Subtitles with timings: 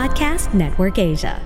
[0.00, 1.36] Podcast Network Asia.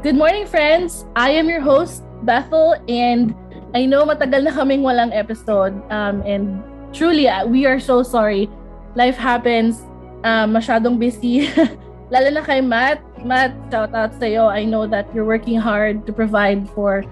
[0.00, 1.04] Good morning, friends.
[1.12, 3.36] I am your host, Bethel, and
[3.76, 5.76] I know matagal na kaming walang episode.
[5.92, 6.64] Um, and
[6.96, 8.48] truly, uh, we are so sorry.
[8.96, 9.84] Life happens.
[10.24, 11.52] Um, masyadong busy.
[12.08, 13.04] Lalo na kay Matt.
[13.26, 14.46] Matt, shout out sa iyo.
[14.46, 17.02] I know that you're working hard to provide for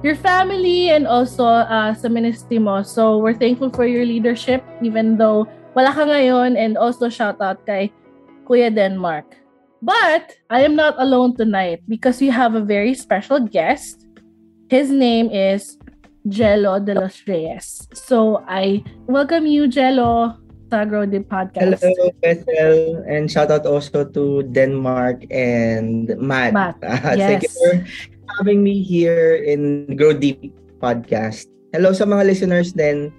[0.00, 2.80] your family and also uh, sa ministry mo.
[2.80, 5.44] So we're thankful for your leadership even though
[5.76, 7.92] wala ka ngayon and also shout out kay
[8.48, 9.36] Kuya Denmark.
[9.84, 14.08] But I am not alone tonight because we have a very special guest.
[14.72, 15.76] His name is
[16.26, 17.84] Jello de los Reyes.
[17.92, 21.80] So I welcome you, Jello, sa Grow Deep Podcast.
[21.80, 26.52] Hello, Bethel, and shout out also to Denmark and Matt.
[26.52, 27.18] Matt, Uh, yes.
[27.28, 27.72] Thank you for
[28.38, 31.48] having me here in Grow Deep Podcast.
[31.72, 33.12] Hello sa mga listeners din.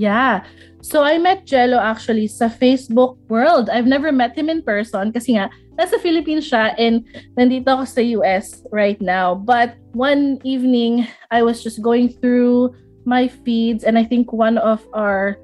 [0.00, 0.44] Yeah.
[0.80, 3.68] So I met Jello actually sa Facebook world.
[3.68, 7.04] I've never met him in person kasi nga nasa Philippines siya and
[7.36, 9.36] nandito ako sa US right now.
[9.36, 14.82] But one evening, I was just going through my feeds and I think one of
[14.96, 15.38] our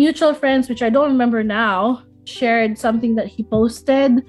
[0.00, 4.24] mutual friends, which I don't remember now, shared something that he posted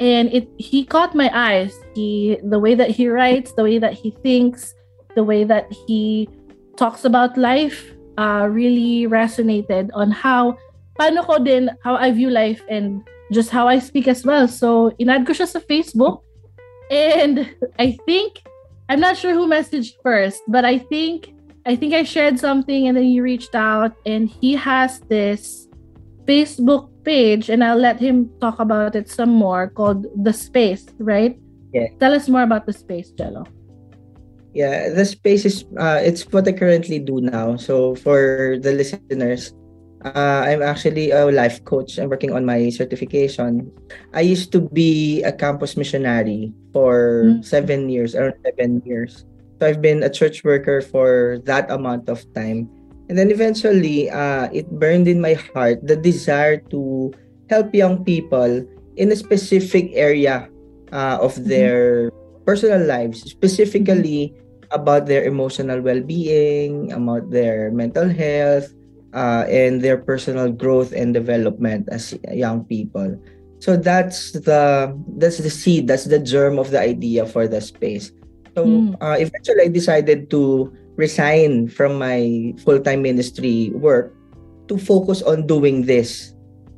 [0.00, 1.72] and it he caught my eyes.
[1.96, 4.74] He the way that he writes, the way that he thinks,
[5.16, 6.28] the way that he
[6.76, 10.58] talks about life uh, really resonated on how
[11.00, 13.02] paano ko din how I view life and
[13.32, 14.46] just how I speak as well.
[14.46, 16.22] So inad ko siya sa Facebook
[16.90, 18.44] and I think
[18.88, 21.33] I'm not sure who messaged first, but I think
[21.66, 25.66] I think I shared something and then he reached out and he has this
[26.28, 31.38] Facebook page and I'll let him talk about it some more called The Space, right?
[31.72, 31.88] Yeah.
[32.00, 33.44] Tell us more about The Space, Jello.
[34.54, 37.56] Yeah, the space is uh, it's what I currently do now.
[37.56, 39.50] So for the listeners,
[40.06, 41.98] uh, I'm actually a life coach.
[41.98, 43.66] I'm working on my certification.
[44.14, 47.44] I used to be a campus missionary for Mm.
[47.44, 49.26] seven years, around seven years.
[49.60, 52.68] So I've been a church worker for that amount of time.
[53.08, 57.12] And then eventually, uh, it burned in my heart the desire to
[57.50, 58.64] help young people
[58.96, 60.48] in a specific area
[60.94, 61.44] uh, of Mhm.
[61.50, 62.10] their
[62.46, 64.32] personal lives, specifically
[64.70, 68.70] about their emotional well-being, about their mental health,
[69.12, 73.18] uh, and their personal growth and development as young people.
[73.58, 78.12] So that's the that's the seed, that's the germ of the idea for the space.
[78.54, 78.94] So Mm.
[79.02, 84.14] uh, eventually, I decided to resign from my full-time ministry work
[84.70, 86.32] to focus on doing this.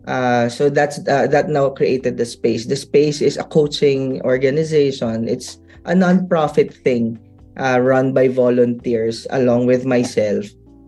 [0.08, 2.66] Uh, so that's uh, that now created the space.
[2.66, 5.28] The space is a coaching organization.
[5.28, 7.18] It's a non-profit thing
[7.58, 10.46] uh, run by volunteers along with myself.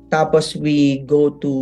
[0.08, 1.52] Tapos we go to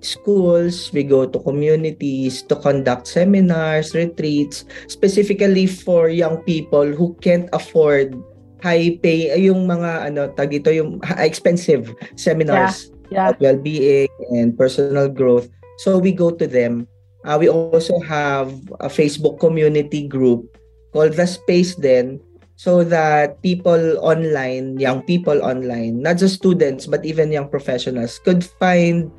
[0.00, 7.48] schools, we go to communities to conduct seminars, retreats, specifically for young people who can't
[7.52, 8.16] afford
[8.60, 13.34] high pay ay, yung mga ano tag dito yung expensive seminars Yeah.
[13.34, 15.50] about well-being and personal growth.
[15.82, 16.86] So we go to them.
[17.26, 20.46] Uh, we also have a Facebook community group
[20.94, 22.22] called The Space then
[22.54, 28.46] so that people online, young people online, not just students but even young professionals could
[28.62, 29.10] find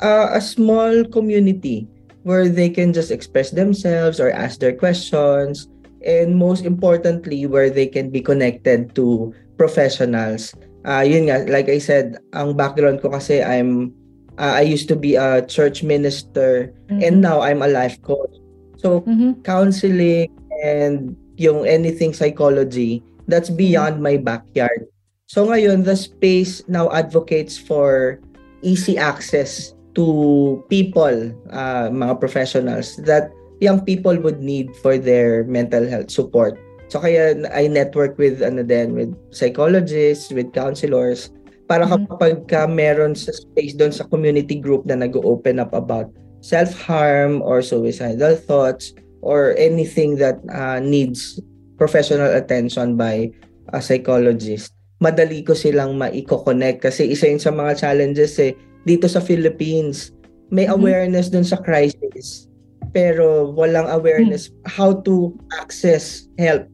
[0.00, 1.86] uh, a small community
[2.22, 5.68] where they can just express themselves or ask their questions
[6.04, 10.52] and most importantly where they can be connected to professionals.
[10.84, 13.92] Uh, yun nga, like I said, ang background ko kasi I'm
[14.40, 18.32] uh, I used to be a church minister and now I'm a life coach.
[18.80, 19.44] So Mhm.
[19.44, 20.32] counseling
[20.64, 24.88] and yung anything psychology, that's beyond my backyard.
[25.28, 28.20] So ngayon, the space now advocates for
[28.64, 33.30] easy access to people, uh, mga professionals that
[33.60, 36.56] young people would need for their mental health support.
[36.90, 41.30] So kaya I network with ano din, with psychologists, with counselors,
[41.70, 42.10] para Mhm.
[42.10, 46.10] kapag ka meron sa space doon sa community group na nag-open up about
[46.42, 48.90] self-harm or suicidal thoughts
[49.22, 51.38] or anything that uh, needs
[51.78, 53.30] professional attention by
[53.70, 59.20] a psychologist, madali ko silang maiko-connect kasi isa yun sa mga challenges eh, dito sa
[59.20, 60.12] Philippines,
[60.50, 60.74] may Mhm.
[60.76, 62.50] awareness dun sa crisis
[62.90, 65.30] pero walang awareness how to
[65.62, 66.66] access help.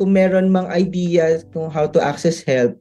[0.00, 2.76] Kung meron mang idea kung how to access help,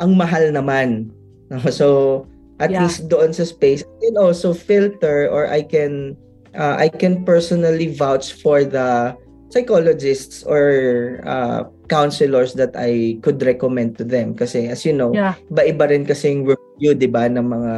[0.00, 1.12] ang mahal naman.
[1.70, 2.24] So,
[2.58, 2.88] at Yeah.
[2.88, 6.16] least doon sa space, I can also filter or I can
[6.56, 9.12] uh, I can personally vouch for the
[9.52, 14.34] psychologists or uh, counselors that I could recommend to them.
[14.34, 15.36] Kasi as you know, Yeah.
[15.52, 17.74] iba-iba rin kasing review, di ba, ng mga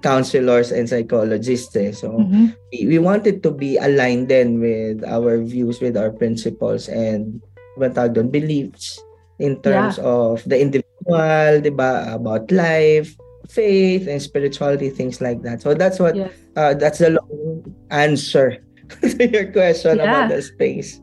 [0.00, 1.76] counselors and psychologists.
[1.76, 1.92] Eh.
[1.92, 2.56] So, Mhm.
[2.72, 7.40] we, we wanted to be aligned then with our views, with our principles, and
[7.76, 8.96] what tawag doon, beliefs
[9.38, 13.12] in terms of the individual, di ba, about life,
[13.48, 15.60] faith, and spirituality, things like that.
[15.60, 16.32] So that's what, Yes.
[16.56, 18.56] uh, that's the long answer
[19.04, 20.08] to your question Yeah.
[20.08, 21.00] about the space.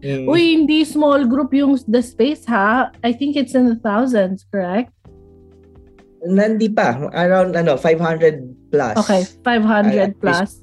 [0.00, 0.26] Mm.
[0.26, 2.88] Uy, hindi small group yung the space ha.
[3.04, 4.96] I think it's in the thousands, correct?
[6.24, 8.96] Nandi pa, around ano, 500 plus.
[8.98, 10.60] Okay, 500 plus.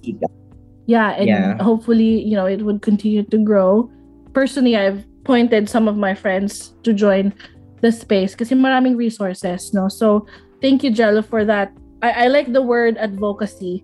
[0.87, 1.57] Yeah, and Yeah.
[1.59, 3.89] hopefully, you know, it would continue to grow.
[4.31, 7.33] Personally, I've pointed some of my friends to join
[7.81, 9.91] the space kasi maraming resources, no?
[9.91, 10.25] So,
[10.63, 11.75] thank you, Jello, for that.
[12.01, 13.83] I, I like the word advocacy.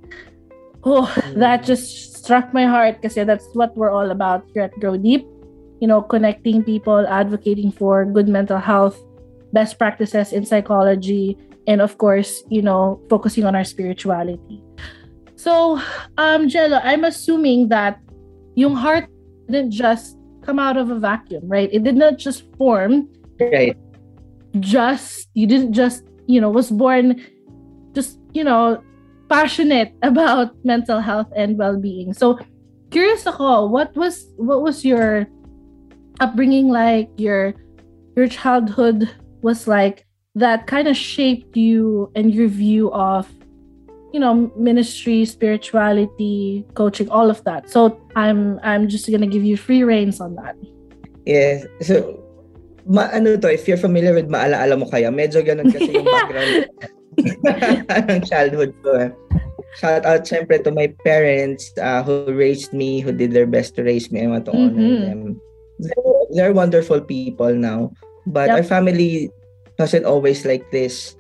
[0.84, 1.40] Oh, mm.
[1.40, 5.28] that just struck my heart kasi that's what we're all about here at Grow Deep.
[5.84, 8.96] You know, connecting people, advocating for good mental health,
[9.52, 11.36] best practices in psychology,
[11.68, 14.62] and of course, you know, focusing on our spirituality.
[15.36, 15.80] So,
[16.18, 18.00] um, Jello, I'm assuming that
[18.56, 19.10] yung heart
[19.50, 21.69] didn't just come out of a vacuum, right?
[21.71, 23.75] It did not just form Right.
[24.60, 27.19] just you didn't just you know was born
[27.94, 28.81] just you know
[29.30, 32.38] passionate about mental health and well-being so
[32.92, 35.25] curious ako what was what was your
[36.21, 37.54] upbringing like your
[38.15, 39.10] your childhood
[39.42, 43.30] was like that kind of shaped you and your view of
[44.13, 49.57] you know ministry spirituality coaching all of that so i'm i'm just gonna give you
[49.57, 50.56] free reins on that
[51.24, 51.63] Yes.
[51.80, 52.19] So,
[52.83, 56.68] ma ano to, if you're familiar with Maalaala Mo Kaya, medyo ganun kasi yung background
[58.12, 59.07] ng childhood ko.
[59.07, 59.09] eh.
[59.79, 63.88] Shout out syempre to my parents uh, who raised me, who did their best to
[63.88, 64.19] raise me.
[64.19, 65.00] I want to honor Mhm.
[65.00, 65.19] them.
[65.79, 67.95] They're, they're wonderful people now.
[68.27, 68.56] But Yep.
[68.59, 69.31] our family
[69.78, 71.16] wasn't always like this.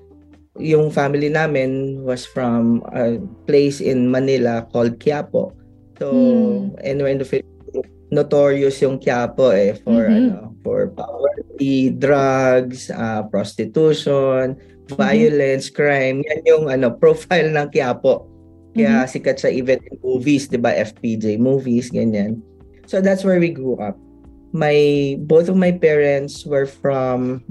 [0.61, 3.17] Yung family namin was from a
[3.49, 5.53] place in Manila called Quiapo.
[5.97, 6.77] So, Hmm.
[6.85, 10.13] anywhere in the Philippines, notorious yung Quiapo eh for Mhm.
[10.13, 14.55] ano for poverty, drugs, uh, prostitution,
[14.93, 16.21] violence, crime.
[16.21, 18.29] Yan yung ano profile ng Quiapo.
[18.73, 20.73] Kaya sikat siya even in movies, 'di ba?
[20.73, 22.41] FPJ movies, ganyan.
[22.89, 23.97] So that's where we grew up.
[24.53, 24.73] My
[25.25, 27.41] both of my parents were from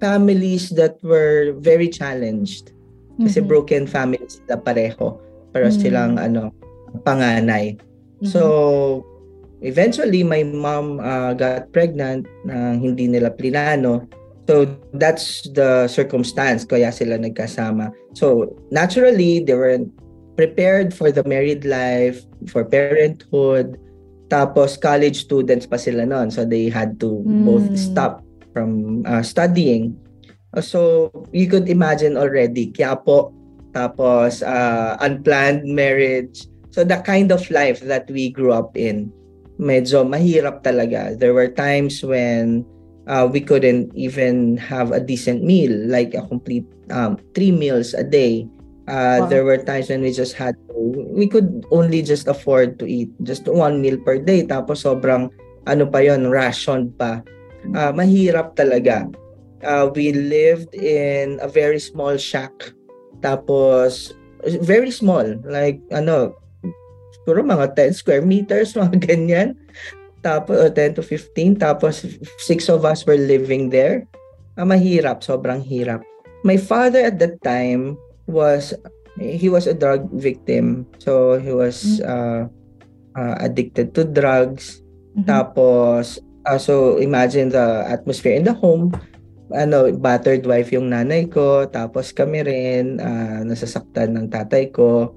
[0.00, 2.72] families that were very challenged.
[3.16, 3.48] Kasi Mhm.
[3.48, 5.16] broken families sila pareho.
[5.56, 5.76] Pero Mm.
[5.80, 6.52] silang ano
[7.08, 7.80] panganay.
[8.20, 8.28] Mhm.
[8.28, 8.40] So,
[9.64, 14.04] eventually, my mom uh, got pregnant na hindi nila plinano.
[14.46, 17.90] So, that's the circumstance kaya sila nagkasama.
[18.12, 19.90] So, naturally, they weren't
[20.36, 22.20] prepared for the married life,
[22.52, 23.80] for parenthood.
[24.28, 26.28] Tapos, college students pa sila noon.
[26.28, 27.78] So, they had to both Mm.
[27.80, 28.25] stop
[28.56, 29.92] from uh, studying.
[30.56, 33.28] So, you could imagine already, Quiapo,
[33.76, 39.08] tapos uh, unplanned marriage, So the kind of life that we grew up in,
[39.56, 41.16] medyo mahirap talaga.
[41.16, 42.68] There were times when
[43.08, 48.04] uh, we couldn't even have a decent meal, like a complete um, three meals a
[48.04, 48.44] day.
[48.84, 49.26] Uh, Wow.
[49.32, 50.76] There were times when we just had to,
[51.16, 54.44] we could only just afford to eat just one meal per day.
[54.44, 55.32] Tapos sobrang,
[55.64, 57.24] ano pa yon ration pa.
[57.74, 59.08] Uh, mahirap talaga.
[59.64, 62.52] Uh, we lived in a very small shack.
[63.24, 64.12] Tapos,
[64.62, 65.24] very small.
[65.42, 66.36] Like, ano,
[67.18, 69.48] siguro mga 10 square meters, mga ganyan.
[70.20, 71.56] Tapos, o 10 to 15.
[71.58, 72.04] Tapos,
[72.44, 74.06] six of us were living there.
[74.56, 76.00] Ah, mahirap, sobrang hirap.
[76.44, 78.72] My father at that time was,
[79.18, 80.86] he was a drug victim.
[81.00, 82.48] So, he was uh,
[83.16, 84.84] uh, addicted to drugs.
[85.16, 85.24] Mhm.
[85.24, 88.94] Tapos, ah, so imagine the atmosphere in the home.
[89.50, 91.66] Ano, battered wife yung nanay ko.
[91.66, 95.10] Tapos kami rin, ah, nasasaktan ng tatay ko.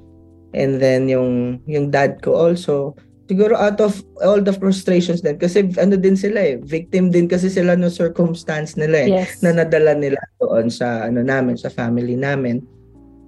[0.58, 2.98] And then yung, yung dad ko also.
[3.30, 5.38] Siguro out of all the frustrations din.
[5.38, 6.58] Kasi ano din sila eh.
[6.66, 9.46] Victim din kasi sila no circumstance nila eh Yes.
[9.46, 12.66] na nadala nila doon sa ano namin sa family namin.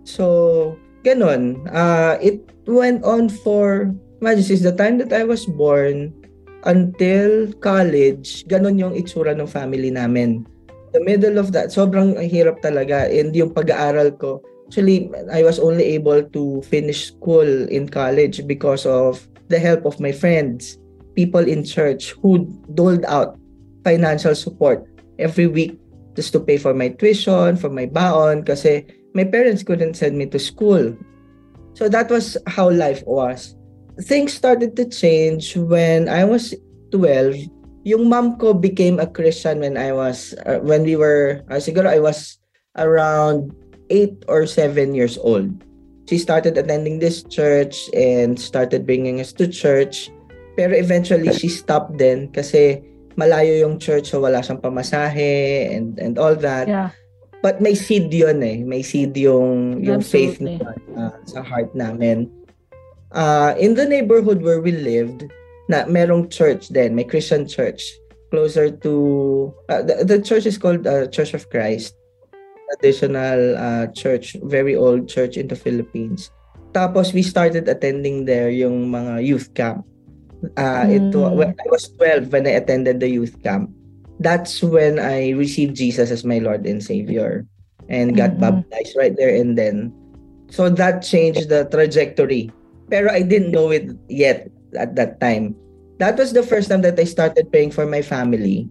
[0.02, 0.74] So,
[1.06, 1.70] ganun.
[1.70, 3.94] Uh, it went on for
[4.26, 6.14] imagine since the time that I was born
[6.64, 10.46] until college, ganun yung itsura ng family namin.
[10.92, 13.08] The middle of that, sobrang hirap talaga.
[13.08, 18.86] And yung pag-aaral ko, actually, I was only able to finish school in college because
[18.86, 20.78] of the help of my friends,
[21.16, 23.40] people in church who doled out
[23.84, 24.84] financial support
[25.20, 25.80] every week
[26.16, 28.84] just to pay for my tuition, for my baon, kasi
[29.16, 30.96] my parents couldn't send me to school.
[31.74, 33.56] So that was how life was.
[34.00, 36.56] Things started to change when I was
[36.92, 37.36] 12,
[37.84, 41.90] yung mom ko became a Christian when I was, uh, when we were, uh, siguro
[41.90, 42.38] I was
[42.78, 43.52] around
[43.90, 45.52] 8 or 7 years old.
[46.10, 50.12] She started attending this church and started bringing us to church.
[50.58, 52.84] Pero eventually, she stopped then kasi
[53.16, 56.68] malayo yung church so wala siyang pamasahe and, and all that.
[56.68, 56.92] Yeah.
[57.42, 58.62] But may seed yun eh.
[58.62, 60.62] May seed yung, yung faith niya
[60.94, 62.30] uh, sa heart namin.
[63.12, 65.28] Uh, in the neighborhood where we lived,
[65.70, 67.96] na merong church din, may Christian church
[68.32, 71.96] closer to uh, the, the church is called uh, Church of Christ.
[72.80, 76.32] Traditional uh, church, very old church in the Philippines.
[76.72, 79.84] Tapos we started attending there yung mga youth camp.
[80.56, 81.36] Uh, it wa- Mm.
[81.36, 83.70] when I was 12 when I attended the youth camp.
[84.24, 87.44] That's when I received Jesus as my Lord and Savior
[87.92, 88.40] and got Mhm.
[88.40, 89.92] baptized right there and then.
[90.48, 92.56] So that changed the trajectory.
[92.92, 95.56] Pero I didn't know it yet at that time.
[96.04, 98.68] That was the first time that I started praying for my family.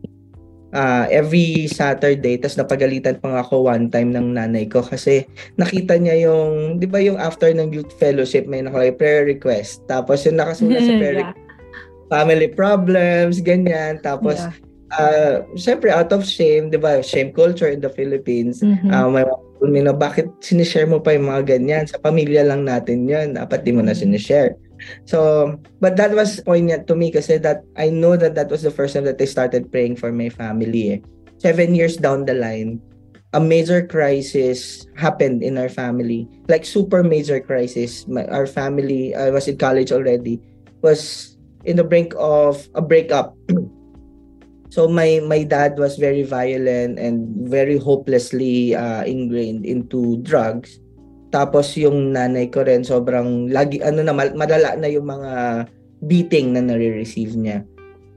[0.70, 5.26] Uh, every Saturday, tas napagalitan pa nga ako one time ng nanay ko kasi
[5.58, 9.82] nakita niya yung, di ba yung after ng youth fellowship, may nakalagay prayer request.
[9.90, 11.34] Tapos yung nakasulat sa prayer yeah.
[12.06, 13.98] family problems, ganyan.
[13.98, 14.54] Tapos, Yeah.
[14.94, 18.90] uh, syempre, out of shame, di ba, shame culture in the Philippines, Mhm.
[18.90, 21.84] uh, may mga na bakit sinishare mo pa yung mga ganyan?
[21.84, 23.36] Sa pamilya lang natin yan.
[23.36, 24.56] Dapat di mo na sinishare.
[25.04, 28.72] So, but that was poignant to me kasi that I know that that was the
[28.72, 30.96] first time that I started praying for my family.
[30.96, 30.98] Eh.
[31.36, 32.80] Seven years down the line,
[33.32, 36.28] a major crisis happened in our family.
[36.48, 38.08] Like super major crisis.
[38.08, 40.40] My, our family, I was in college already,
[40.82, 43.36] was in the brink of a breakup.
[44.70, 50.78] so my my dad was very violent and very hopelessly uh, ingrained into drugs.
[51.30, 55.66] Tapos yung nanay ko rin sobrang lagi ano na malala na yung mga
[56.06, 57.62] beating na nare-receive niya.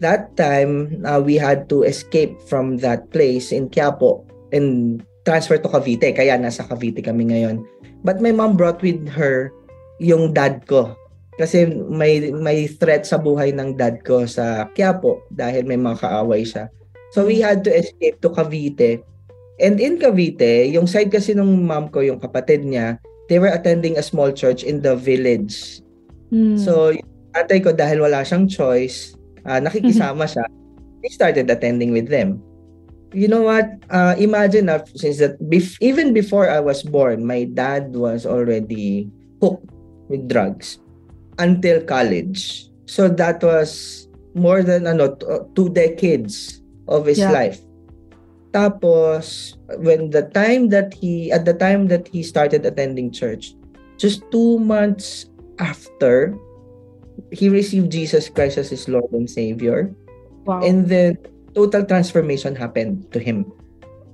[0.01, 5.69] That time uh, we had to escape from that place in Quiapo and transfer to
[5.69, 7.62] Cavite kaya nasa Cavite kami ngayon.
[8.01, 9.53] But my mom brought with her
[10.01, 10.98] yung dad ko
[11.37, 16.45] kasi may may threat sa buhay ng dad ko sa Quiapo dahil may mga kaaway
[16.45, 16.69] siya.
[17.13, 19.01] So we had to escape to Cavite.
[19.61, 22.97] And in Cavite, yung side kasi ng mom ko, yung kapatid niya,
[23.29, 25.81] they were attending a small church in the village.
[26.33, 26.57] Mm.
[26.57, 26.89] So,
[27.37, 29.13] tatay ko dahil wala siyang choice,
[29.45, 30.41] ah, nakikisama siya,
[31.05, 32.41] we started attending with them.
[33.13, 33.69] You know what?
[33.93, 39.05] Uh, imagine na since that bef- even before I was born, my dad was already
[39.37, 39.69] hooked
[40.09, 40.81] with drugs
[41.39, 42.69] until college.
[42.85, 47.31] So that was more than ano uh, two decades of his Yeah.
[47.31, 47.61] life.
[48.53, 53.57] Tapos when the time that he at the time that he started attending church,
[53.97, 56.37] just two months after
[57.33, 59.89] he received Jesus Christ as his Lord and Savior,
[60.45, 60.61] wow.
[60.61, 61.17] and then
[61.53, 63.49] total transformation happened to him.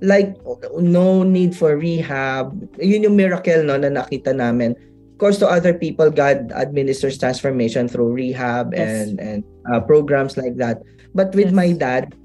[0.00, 0.40] Like
[0.80, 2.56] no need for rehab.
[2.80, 4.72] Yun yung miracle no na nakita namin.
[5.20, 8.80] Course, to other people, God administers transformation through rehab Yes.
[8.80, 10.80] and and uh, programs like that.
[11.12, 11.60] But with Yes.
[11.60, 12.16] my dad,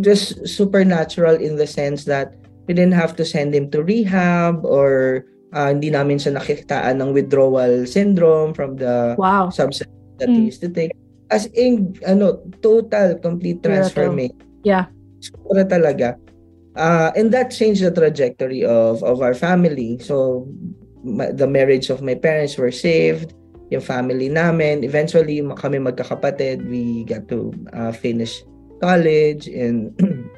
[0.00, 5.24] just supernatural in the sense that we didn't have to send him to rehab or
[5.52, 9.52] uh, hindi namin siya nakikitaan ng withdrawal syndrome from the wow.
[9.52, 10.48] substance that he Mm.
[10.48, 10.96] used to take.
[11.28, 14.40] As in, ano, total, complete transformation.
[14.64, 14.88] Yeah.
[15.20, 16.16] Sobra talaga.
[16.72, 20.00] Uh, and that changed the trajectory of of our family.
[20.00, 20.48] So,
[21.16, 23.32] the marriage of my parents were saved.
[23.68, 24.84] Yung family namin.
[24.84, 26.64] Eventually, kami magkakapatid.
[26.68, 28.44] We got to uh, finish
[28.80, 29.92] college and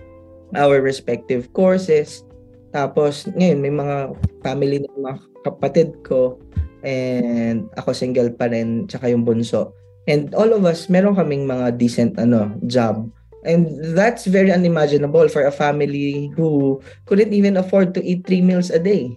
[0.61, 2.27] our respective courses.
[2.71, 3.97] Tapos, ngayon, may mga
[4.43, 5.15] family ng mga
[5.47, 6.39] kapatid ko
[6.83, 9.75] and ako single pa rin, tsaka yung bunso.
[10.09, 13.11] And all of us, meron kaming mga decent ano job.
[13.45, 18.69] And that's very unimaginable for a family who couldn't even afford to eat three meals
[18.69, 19.17] a day.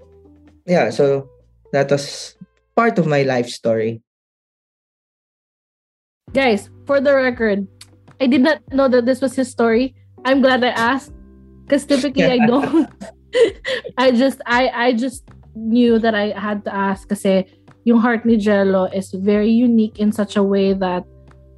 [0.64, 1.28] Yeah, so
[1.74, 2.38] that was
[2.78, 4.02] part of my life story.
[6.32, 7.68] Guys, for the record,
[8.22, 9.94] I did not know that this was his story.
[10.24, 11.12] I'm glad I asked
[11.66, 12.88] because typically I don't.
[13.98, 15.26] I just I I just
[15.58, 17.42] knew that I had to ask kasi eh,
[17.86, 21.04] yung heart ni Jello is very unique in such a way that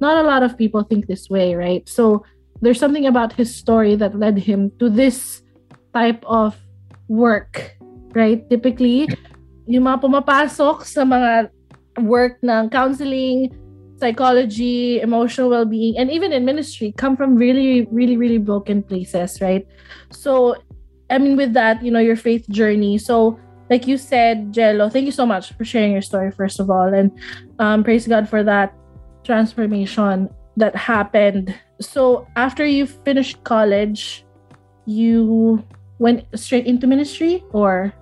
[0.00, 1.86] not a lot of people think this way, right?
[1.88, 2.24] So
[2.60, 5.44] there's something about his story that led him to this
[5.94, 6.56] type of
[7.08, 7.76] work,
[8.12, 8.44] right?
[8.50, 9.08] Typically,
[9.66, 11.50] yung mga pumapasok sa mga
[12.02, 13.50] work ng counseling,
[13.98, 19.66] psychology, emotional well-being, and even in ministry come from really, really, really broken places, right?
[20.10, 20.56] So,
[21.10, 22.98] I mean, with that, you know, your faith journey.
[22.98, 23.38] So,
[23.70, 26.92] like you said, Jello, thank you so much for sharing your story, first of all,
[26.92, 27.10] and
[27.58, 28.74] um, praise God for that
[29.24, 30.30] transformation.
[30.56, 31.54] that happened.
[31.80, 34.24] So after you finished college,
[34.86, 35.62] you
[35.98, 37.92] went straight into ministry or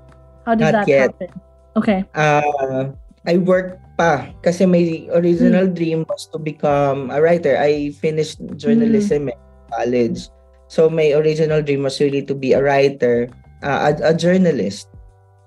[0.47, 1.01] how did Not that yet.
[1.13, 1.41] happen?
[1.77, 2.05] Okay.
[2.15, 2.93] Uh,
[3.27, 5.75] I worked pa kasi my original Hmm.
[5.75, 7.57] dream was to become a writer.
[7.57, 9.39] I finished journalism in
[9.73, 10.29] college.
[10.69, 13.29] So my original dream was really to be a writer,
[13.63, 14.89] uh, a, a journalist.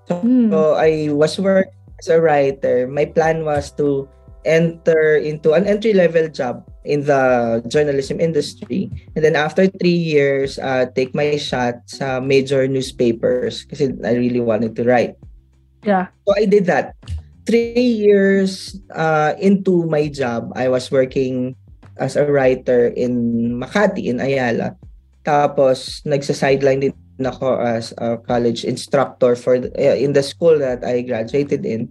[0.08, 0.50] Hmm.
[0.50, 2.88] So I was working as a writer.
[2.88, 4.08] My plan was to
[4.44, 10.56] enter into an entry level job in the journalism industry and then after three years
[10.58, 15.20] uh, take my shot sa major newspapers kasi I really wanted to write.
[15.82, 16.08] Yeah.
[16.26, 16.94] So I did that.
[17.48, 21.56] Three years uh, into my job, I was working
[21.96, 24.76] as a writer in Makati, in Ayala.
[25.24, 26.94] Tapos, nagsa-sideline din
[27.24, 31.88] ako as a college instructor for the, uh, in the school that I graduated in.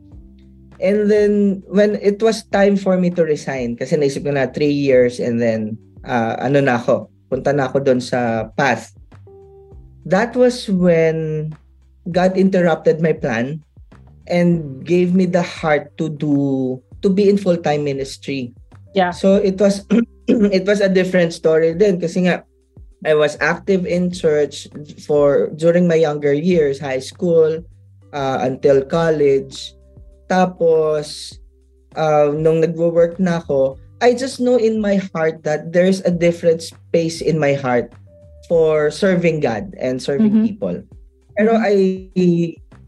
[0.80, 4.72] And then, when it was time for me to resign, kasi naisip ko na three
[4.72, 5.76] years and then,
[6.06, 8.94] uh, ano na ako, punta na ako doon sa path.
[10.06, 11.52] That was when
[12.08, 13.67] God interrupted my plan
[14.30, 18.54] and gave me the heart to do to be in full-time ministry.
[18.94, 19.12] Yeah.
[19.12, 19.86] So it was
[20.28, 22.44] it was a different story then kasi nga
[23.06, 24.66] I was active in church
[25.06, 27.62] for during my younger years, high school,
[28.12, 29.78] uh, until college.
[30.26, 31.38] Tapos
[31.94, 36.62] uh, nung nagwo-work na ako, I just know in my heart that there's a different
[36.66, 37.94] space in my heart
[38.50, 40.44] for serving God and serving Mhm.
[40.46, 40.76] people.
[41.38, 42.10] Pero I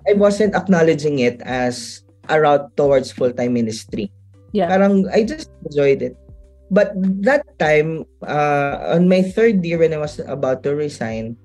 [0.09, 4.09] I wasn't acknowledging it as a route towards full-time ministry.
[4.51, 4.73] Yeah.
[4.73, 6.17] Parang I just enjoyed it.
[6.69, 6.93] But
[7.25, 11.37] that time, uh, on my third year when I was about to resign,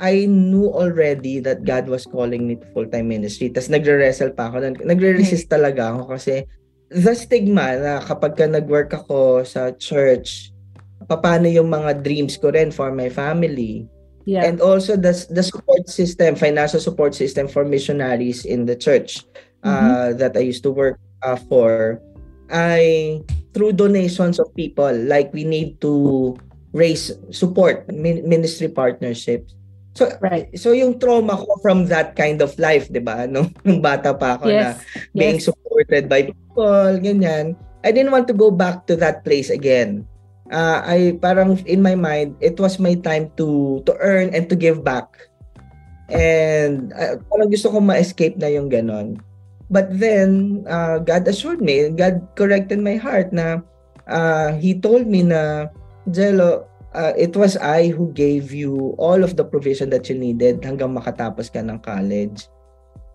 [0.00, 3.52] I knew already that God was calling me to full-time ministry.
[3.52, 4.64] Tapos nagre-wrestle pa ako.
[4.64, 6.48] Nag- Nagre-resist talaga ako kasi
[6.88, 10.56] the stigma na kapag ka nag-work ako sa church,
[11.04, 13.84] paano yung mga dreams ko rin for my family.
[14.30, 14.46] Yeah.
[14.46, 19.26] And also the, the support system, financial support system for missionaries in the church
[19.66, 21.98] uh, that I used to work uh, for,
[22.46, 26.38] I through donations of people, like we need to
[26.70, 29.58] raise support, min- ministry partnerships.
[29.98, 30.46] So, right.
[30.54, 33.26] so yung trauma ko from that kind of life, di ba?
[33.26, 35.10] Nung, nung bata pa ako na Yes.
[35.10, 35.50] being Yes.
[35.50, 37.58] supported by people, ganyan.
[37.82, 40.06] I didn't want to go back to that place again.
[40.50, 44.58] Uh, I parang in my mind, it was my time to to earn and to
[44.58, 45.06] give back.
[46.10, 49.22] And uh, parang gusto ko ma-escape na yung ganon.
[49.70, 53.62] But then, uh, God assured me, God corrected my heart na
[54.10, 55.70] uh, He told me na,
[56.10, 56.66] Jello,
[56.98, 60.98] uh, it was I who gave you all of the provision that you needed hanggang
[60.98, 62.50] makatapos ka ng college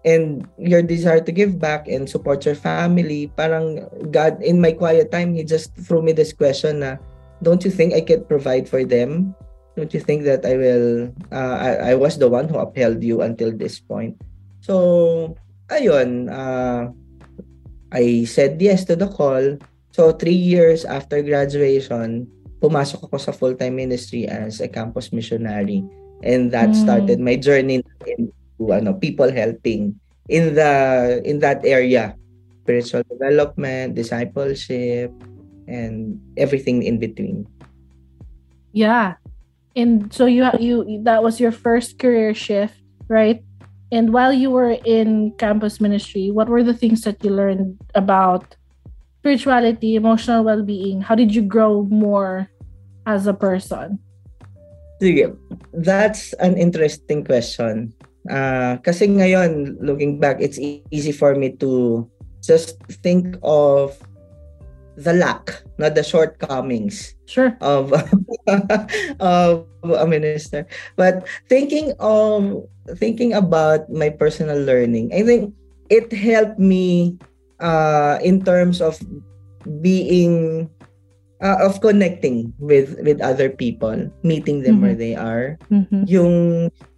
[0.05, 5.11] and your desire to give back and support your family, parang God, in my quiet
[5.11, 7.01] time, He just threw me this question na,
[7.41, 9.35] don't you think I can provide for them?
[9.75, 13.21] Don't you think that I will, uh, I, I was the one who upheld you
[13.21, 14.15] until this point?
[14.61, 15.35] So,
[15.67, 16.95] ayun, uh,
[17.91, 19.59] I said yes to the call.
[19.91, 22.27] So, three years after graduation,
[22.63, 25.83] pumasok ako sa full-time ministry as a campus missionary.
[26.23, 26.79] And that Mm.
[26.79, 28.31] started my journey in
[28.63, 29.99] ano people helping
[30.31, 30.73] in the
[31.27, 32.15] in that area
[32.63, 35.11] spiritual development discipleship
[35.67, 37.45] and everything in between
[38.75, 39.15] Yeah.
[39.75, 42.75] And so you you that was your first career shift,
[43.07, 43.39] right?
[43.87, 48.59] And while you were in campus ministry, what were the things that you learned about
[49.23, 50.99] spirituality, emotional well-being?
[50.99, 52.51] How did you grow more
[53.07, 53.99] as a person?
[54.99, 55.31] Sige,
[55.71, 57.95] that's an interesting question
[58.31, 60.59] uh, kasi ngayon looking back it's
[60.91, 62.03] easy for me to
[62.43, 63.95] just think of
[64.97, 67.57] the lack not the shortcomings Sure.
[67.61, 67.91] of
[69.19, 72.63] of a minister but thinking of
[72.97, 75.53] thinking about my personal learning i think
[75.89, 77.17] it helped me
[77.59, 78.97] uh in terms of
[79.81, 80.69] being
[81.41, 86.05] uh, of connecting with with other people meeting them where they are Mhm.
[86.07, 86.35] yung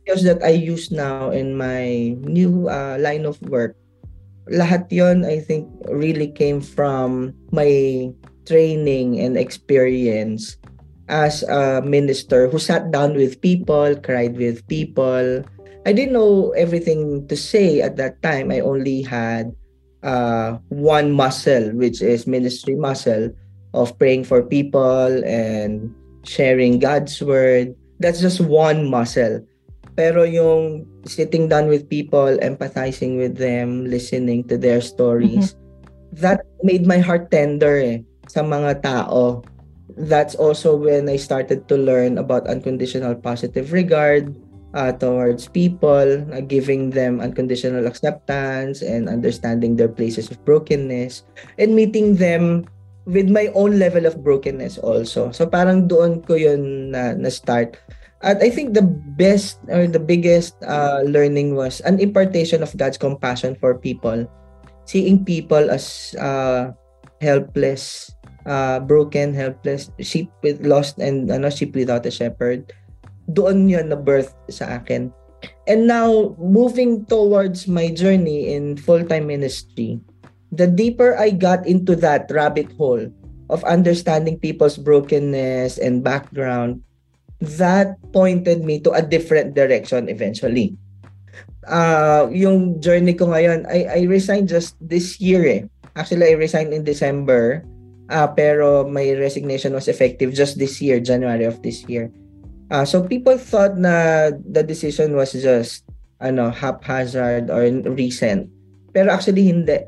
[0.03, 3.75] skills that i use now in my new uh, line of work
[4.51, 8.07] lahat yon i think really came from my
[8.47, 10.55] training and experience
[11.07, 15.43] as a minister who sat down with people, cried with people.
[15.86, 18.51] I didn't know everything to say at that time.
[18.51, 19.55] I only had
[20.03, 23.31] uh, one muscle, which is ministry muscle
[23.73, 27.75] of praying for people and sharing God's word.
[27.99, 29.47] That's just one muscle.
[29.97, 35.57] Pero yung sitting down with people, empathizing with them, listening to their stories,
[36.13, 39.41] that made my heart tender eh, sa mga tao
[39.97, 44.36] that's also when I started to learn about unconditional positive regard
[44.77, 51.23] uh, towards people, uh, giving them unconditional acceptance and understanding their places of brokenness
[51.57, 52.69] and meeting them
[53.07, 55.31] with my own level of brokenness also.
[55.31, 57.79] So parang doon ko yun na, na start.
[58.25, 58.82] At I think the
[59.13, 64.25] best or the biggest uh, learning was an impartation of God's compassion for people.
[64.89, 66.71] Seeing people as uh,
[67.21, 68.10] helpless,
[68.45, 72.73] uh, broken, helpless, sheep with lost and ano, sheep without a shepherd.
[73.34, 75.13] Doon yun na birth sa akin.
[75.67, 79.99] And now, moving towards my journey in full-time ministry,
[80.49, 83.06] the deeper I got into that rabbit hole
[83.51, 86.82] of understanding people's brokenness and background,
[87.41, 90.76] that pointed me to a different direction eventually.
[91.67, 95.62] Uh, yung journey ko ngayon, I, I resigned just this year eh.
[95.95, 97.65] Actually, I resigned in December.
[98.08, 102.08] Uh, pero my resignation was effective just this year, January of this year.
[102.71, 105.84] Uh, so people thought na the decision was just
[106.23, 108.47] ano haphazard or recent.
[108.95, 109.84] Pero actually hindi.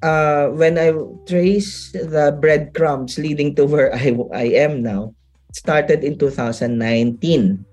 [0.00, 0.96] Uh, when I
[1.28, 5.12] trace the breadcrumbs leading to where I, I am now,
[5.52, 7.64] started in 2019.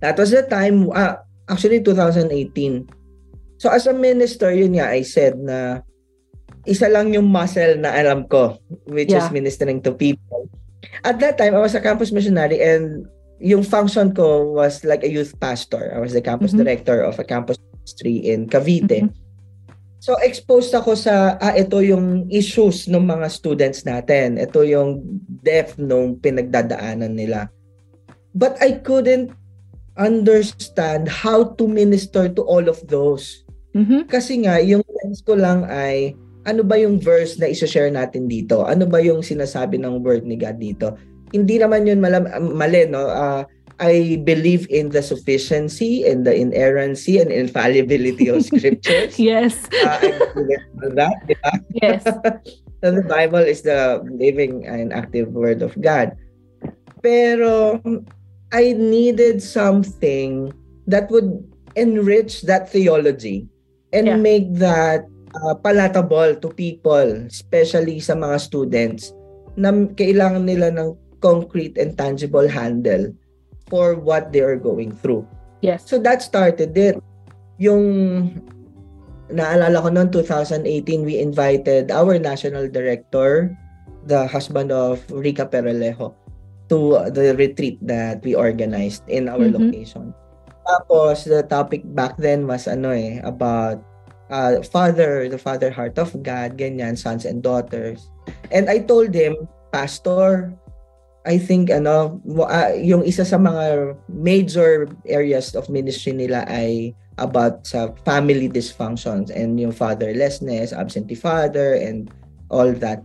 [0.00, 2.88] That was the time, uh, actually 2018.
[3.62, 5.86] So as a minister, yun nga, I said na
[6.66, 8.58] isa lang yung muscle na alam ko,
[8.90, 9.22] which yeah.
[9.22, 10.50] is ministering to people.
[11.06, 13.06] At that time, I was a campus missionary and
[13.42, 15.94] yung function ko was like a youth pastor.
[15.94, 16.66] I was the campus mm-hmm.
[16.66, 19.06] director of a campus ministry in Cavite.
[19.06, 19.21] Mm-hmm.
[20.02, 24.34] So exposed ako sa ah ito yung issues ng mga students natin.
[24.34, 24.98] Ito yung
[25.46, 27.46] depth nung pinagdadaanan nila.
[28.34, 29.30] But I couldn't
[29.94, 33.46] understand how to minister to all of those.
[33.78, 34.10] Mm-hmm.
[34.10, 36.18] Kasi nga yung lens ko lang ay
[36.50, 38.66] ano ba yung verse na i-share natin dito?
[38.66, 40.98] Ano ba yung sinasabi ng word ni God dito?
[41.30, 42.26] Hindi naman yun malam,
[42.58, 43.06] mali, no?
[43.06, 43.46] Uh,
[43.82, 49.18] I believe in the sufficiency and the inerrancy and infallibility of scriptures.
[49.18, 49.66] yes.
[49.82, 49.98] Uh,
[50.94, 51.52] that, diba?
[51.82, 52.06] Yes.
[52.78, 56.14] so the Bible is the living and active word of God.
[57.02, 57.82] Pero
[58.54, 60.54] I needed something
[60.86, 61.42] that would
[61.74, 63.50] enrich that theology
[63.90, 64.14] and yeah.
[64.14, 65.10] make that
[65.42, 69.10] uh, palatable to people, especially sa mga students
[69.58, 73.10] na kailangan nila ng concrete and tangible handle
[73.72, 75.24] for what they are going through.
[75.64, 75.88] Yes.
[75.88, 77.00] So that started it.
[77.56, 78.36] Yung
[79.32, 80.68] naalala ko noong 2018,
[81.08, 83.56] we invited our national director,
[84.04, 86.12] the husband of Rica Perelejo,
[86.68, 89.72] to the retreat that we organized in our mm-hmm.
[89.72, 90.12] location.
[90.68, 93.80] Tapos, the topic back then was ano eh, about
[94.28, 98.12] uh, father, the father heart of God, ganyan, sons and daughters.
[98.52, 100.52] And I told him, Pastor,
[101.22, 107.62] I think ano uh, yung isa sa mga major areas of ministry nila ay about
[107.62, 112.10] sa family dysfunctions and yung fatherlessness, absentee father and
[112.50, 113.04] all that.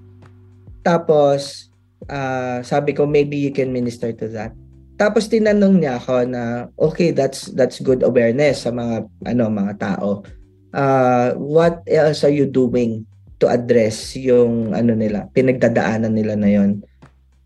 [0.82, 1.70] Tapos
[2.10, 4.56] uh, sabi ko maybe you can minister to that.
[4.98, 10.26] Tapos tinanong niya ako na okay that's that's good awareness sa mga ano mga tao.
[10.74, 13.06] Uh, what else are you doing
[13.38, 16.82] to address yung ano nila pinagdadaanan nila na yon?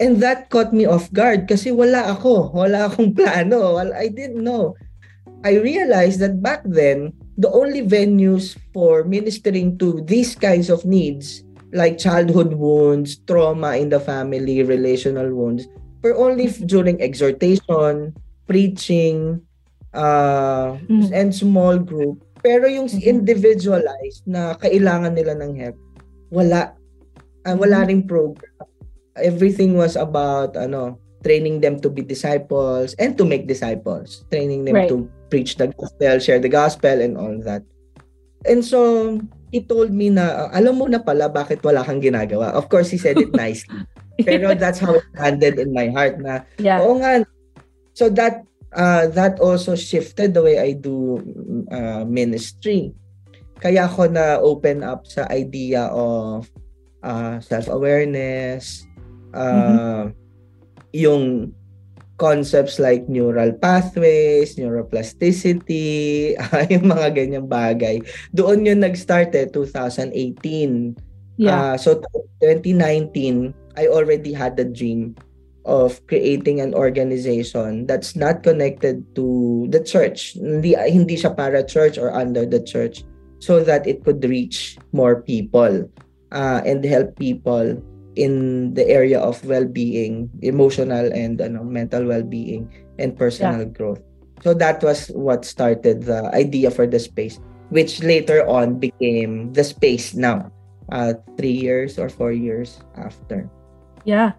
[0.02, 2.50] And that caught me off guard kasi wala ako.
[2.58, 3.78] Wala akong plano.
[3.78, 4.74] I didn't know.
[5.46, 11.46] I realized that back then, the only venues for ministering to these kinds of needs,
[11.70, 15.70] like childhood wounds, trauma in the family, relational wounds,
[16.02, 18.18] were only during exhortation,
[18.50, 19.38] preaching,
[19.94, 21.14] uh, mm.
[21.14, 22.26] and small group.
[22.42, 23.06] Pero yung mm-hmm.
[23.06, 25.78] individualized na kailangan nila ng help,
[26.34, 26.74] wala.
[27.42, 27.90] Uh, wala mm-hmm.
[27.90, 28.71] ring program
[29.19, 34.26] everything was about ano training them to be disciples and to make disciples.
[34.32, 34.89] Training them right.
[34.89, 37.63] to preach the gospel share the gospel and all that.
[38.45, 39.21] And so
[39.54, 42.52] he told me na alam mo na pala bakit wala kang ginagawa.
[42.58, 43.86] Of course he said it nicely.
[44.21, 46.82] Pero that's how it landed in my heart na yeah.
[46.82, 47.26] oo nga.
[47.93, 48.43] So that
[48.74, 51.21] uh, that also shifted the way I do
[51.69, 52.95] uh, ministry.
[53.62, 56.50] Kaya ako na open up sa idea of
[57.06, 58.89] uh, self-awareness
[59.34, 59.78] mm-hmm.
[59.80, 60.04] Uh,
[60.91, 61.56] yung
[62.22, 66.38] concepts like neural pathways, neuroplasticity,
[66.74, 67.98] yung mga ganyang bagay.
[68.38, 70.13] Doon yun nag-start eh, 2018.
[71.41, 71.74] Yeah.
[71.74, 71.98] Uh, so
[72.46, 75.17] 2019, I already had the dream
[75.65, 80.38] of creating an organization that's not connected to the church.
[80.38, 83.02] Hindi, hindi siya para church or under the church
[83.41, 85.89] so that it could reach more people
[86.30, 87.82] uh, and help people
[88.15, 92.67] in the area of well-being, emotional and ano, mental well-being
[93.00, 93.71] and personal yeah.
[93.71, 94.02] growth.
[94.43, 99.63] So that was what started the idea for the space, which later on became the
[99.63, 100.52] space now,
[100.91, 103.50] uh, three years or four years after.
[104.04, 104.34] Yeah.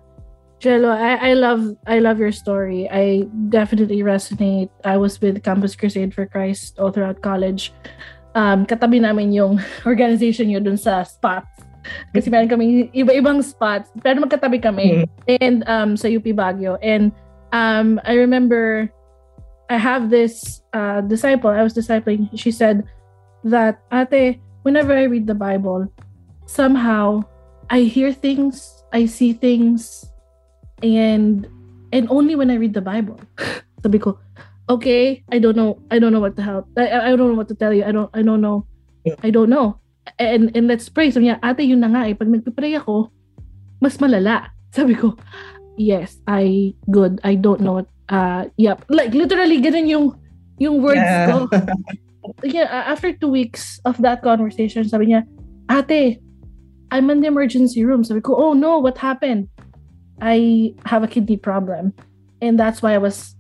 [0.62, 2.86] Jello, I, I love I love your story.
[2.86, 4.70] I definitely resonate.
[4.86, 7.74] I was with Campus Crusade for Christ all throughout college.
[8.38, 11.51] Um, katabi namin yung organization yun dun sa spots.
[12.14, 13.90] Kasi meron kami iba-ibang spots.
[14.00, 15.04] Pero magkatabi kami.
[15.04, 15.36] Mm-hmm.
[15.40, 16.78] And um, sa UP Baguio.
[16.82, 17.10] And
[17.52, 18.90] um, I remember
[19.72, 22.84] I have this uh, disciple, I was discipling, she said
[23.44, 25.88] that, Ate, whenever I read the Bible,
[26.44, 27.24] somehow
[27.70, 30.04] I hear things, I see things,
[30.82, 31.48] and
[31.92, 33.16] and only when I read the Bible.
[33.82, 34.20] Sabi ko,
[34.68, 36.68] okay, I don't know, I don't know what to help.
[36.76, 37.84] I, I don't know what to tell you.
[37.88, 38.68] I don't I don't know.
[39.24, 39.80] I don't know.
[40.18, 41.10] And and let's pray.
[41.10, 42.14] So niya, ate, yun na nga eh.
[42.14, 43.10] Pag nagpipray ako,
[43.78, 44.50] mas malala.
[44.76, 45.14] Sabi ko,
[45.76, 47.20] yes, I good.
[47.22, 50.06] I don't know what uh yep like literally ganun yung
[50.60, 51.26] yung words yeah.
[51.32, 51.48] ko
[52.44, 55.24] yeah after two weeks of that conversation sabi niya
[55.72, 56.20] ate
[56.92, 59.48] I'm in the emergency room sabi ko oh no what happened
[60.20, 61.96] I have a kidney problem
[62.44, 63.34] and that's why I was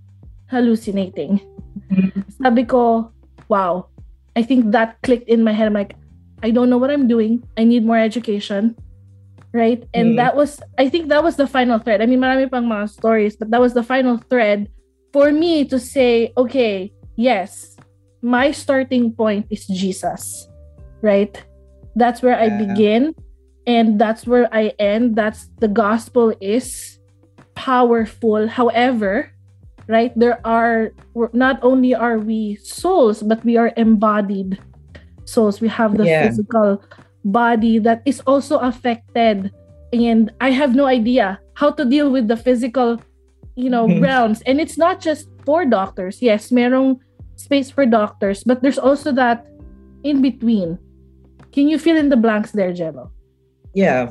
[0.48, 1.44] hallucinating
[1.92, 2.24] mm-hmm.
[2.40, 3.12] sabi ko
[3.52, 3.92] wow
[4.34, 6.00] I think that clicked in my head I'm like
[6.42, 8.76] I don't know what I'm doing I need more education
[9.52, 9.84] right?
[9.94, 10.16] And mm.
[10.16, 12.00] that was, I think that was the final thread.
[12.00, 14.68] I mean, marami pang mga stories, but that was the final thread
[15.12, 17.76] for me to say, okay, yes,
[18.22, 20.48] my starting point is Jesus,
[21.02, 21.36] right?
[21.94, 22.48] That's where yeah.
[22.48, 23.14] I begin
[23.66, 25.16] and that's where I end.
[25.16, 26.98] That's the gospel is
[27.54, 28.48] powerful.
[28.48, 29.30] However,
[29.86, 30.92] right, there are
[31.34, 34.58] not only are we souls, but we are embodied
[35.32, 35.60] souls.
[35.60, 36.28] We have the yeah.
[36.28, 36.84] physical
[37.24, 39.50] body that is also affected
[39.92, 43.00] and i have no idea how to deal with the physical
[43.54, 44.02] you know mm-hmm.
[44.02, 46.98] realms and it's not just for doctors yes merong
[47.36, 49.46] space for doctors but there's also that
[50.02, 50.78] in between
[51.52, 53.10] can you fill in the blanks there jello
[53.74, 54.10] yeah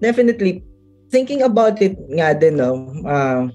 [0.00, 0.64] definitely
[1.10, 3.46] thinking about it nga din no uh,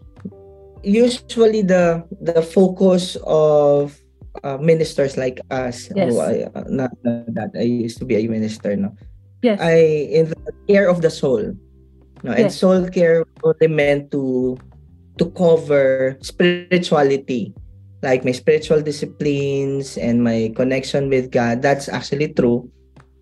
[0.83, 3.97] usually the the focus of
[4.43, 6.09] uh, ministers like us yes.
[6.09, 8.95] who I, uh, not, that I used to be a minister no
[9.41, 11.55] yes I in the care of the soul
[12.23, 12.57] no and yes.
[12.57, 14.57] soul care only meant to
[15.17, 17.53] to cover spirituality
[18.01, 22.69] like my spiritual disciplines and my connection with God that's actually true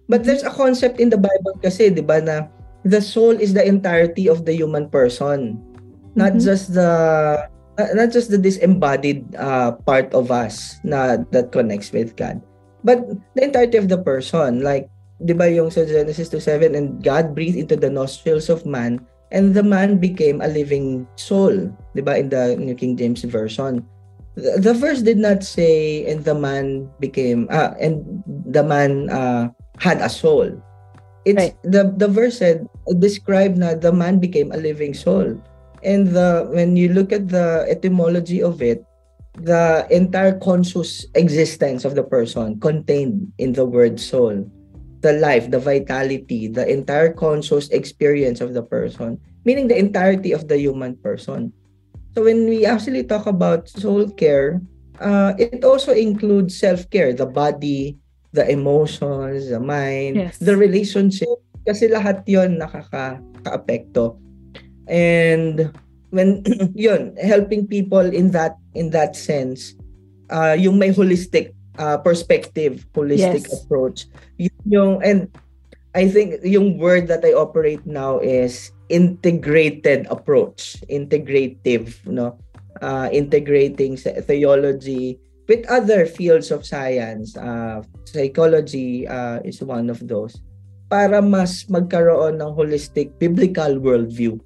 [0.08, 2.38] but there's a concept in the Bible kasi 'di ba na
[2.86, 5.58] the soul is the entirety of the human person
[6.18, 6.46] not mm-hmm.
[6.46, 6.90] just the
[7.78, 12.42] not just the disembodied uh, part of us na that connects with God,
[12.84, 13.06] but
[13.38, 14.66] the entirety of the person.
[14.66, 14.90] Like,
[15.22, 19.54] di ba yung sa Genesis 2.7, and God breathed into the nostrils of man, and
[19.54, 21.54] the man became a living soul.
[21.94, 23.86] Di ba in the New King James Version.
[24.38, 29.50] The, the verse did not say, and the man became, uh, and the man uh,
[29.78, 30.50] had a soul.
[31.28, 31.56] It's right.
[31.68, 32.64] the the verse said
[33.04, 35.36] describe na the man became a living soul
[35.84, 38.84] and the when you look at the etymology of it
[39.38, 44.46] the entire conscious existence of the person contained in the word soul
[45.02, 50.48] the life the vitality the entire conscious experience of the person meaning the entirety of
[50.48, 51.54] the human person
[52.16, 54.62] so when we actually talk about soul care
[55.00, 57.96] uh, it also includes self-care the body
[58.34, 60.38] the emotions the mind yes.
[60.42, 64.18] the relationship kasi lahat yon nakaka-apekto
[64.88, 65.72] and
[66.10, 66.44] when
[66.76, 69.76] yun helping people in that in that sense
[70.32, 73.64] uh yung may holistic uh, perspective holistic yes.
[73.64, 74.06] approach.
[74.38, 75.20] Yung, yung and
[75.96, 82.38] I think yung word that I operate now is integrated approach integrative no
[82.82, 87.36] uh, integrating theology with other fields of science.
[87.36, 90.36] Uh, psychology uh, is one of those.
[90.88, 94.40] Para mas magkaroon ng holistic biblical worldview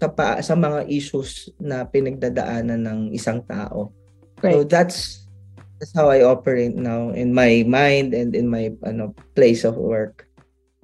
[0.00, 3.92] sa pa, sa mga issues na pinagdadaanan ng isang tao.
[4.40, 4.56] Right.
[4.56, 5.28] So that's
[5.76, 10.24] that's how I operate now in my mind and in my ano place of work.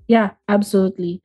[0.06, 1.24] Yeah, absolutely.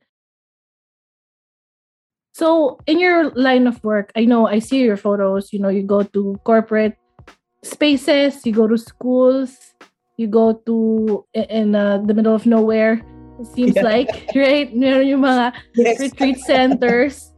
[2.32, 5.84] So, in your line of work, I know I see your photos, you know, you
[5.84, 6.96] go to corporate
[7.62, 9.76] spaces, you go to schools,
[10.16, 13.04] you go to in uh, the middle of nowhere
[13.44, 13.82] seems yeah.
[13.82, 14.74] like, right?
[14.74, 16.00] Meron yung mga yes.
[16.00, 17.31] retreat centers.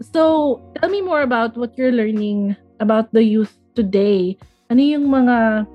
[0.00, 4.36] So, tell me more about what you're learning about the youth today.
[4.68, 5.66] Ano yung mga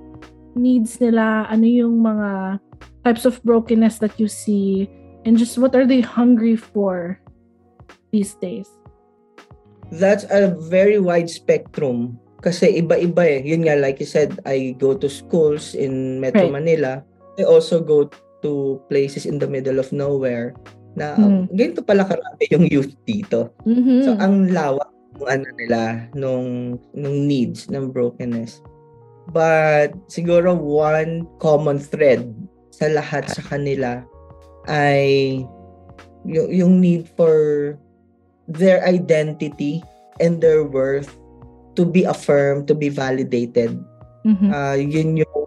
[0.54, 1.50] needs nila?
[1.50, 2.62] Ano yung mga
[3.04, 4.90] types of brokenness that you see?
[5.26, 7.22] And just what are they hungry for?
[8.12, 8.68] these days?
[9.92, 12.20] That's a very wide spectrum.
[12.44, 13.42] Kasi iba-iba eh.
[13.44, 16.64] Yun nga, like you said, I go to schools in Metro Right.
[16.64, 17.04] Manila.
[17.40, 18.08] I also go
[18.44, 18.52] to
[18.90, 20.56] places in the middle of nowhere
[20.96, 21.48] na Hmm.
[21.52, 23.52] ganito pala karami yung youth dito.
[23.64, 24.04] Mhm.
[24.04, 25.82] So ang lawak ng ano nila
[26.18, 28.60] nung nung needs ng brokenness.
[29.32, 32.28] But siguro one common thread
[32.74, 34.04] sa lahat sa kanila
[34.68, 35.42] ay
[36.28, 37.78] yung, yung need for
[38.52, 39.80] their identity
[40.20, 41.10] and their worth
[41.80, 43.80] to be affirmed, to be validated.
[44.28, 44.50] Mhm.
[44.52, 45.38] Uh, yun yung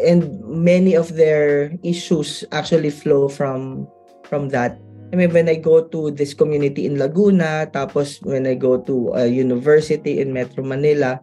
[0.00, 3.84] and many of their issues actually flow from
[4.32, 4.80] from that.
[5.12, 9.12] I mean, when I go to this community in Laguna, tapos when I go to
[9.12, 11.20] a university in Metro Manila,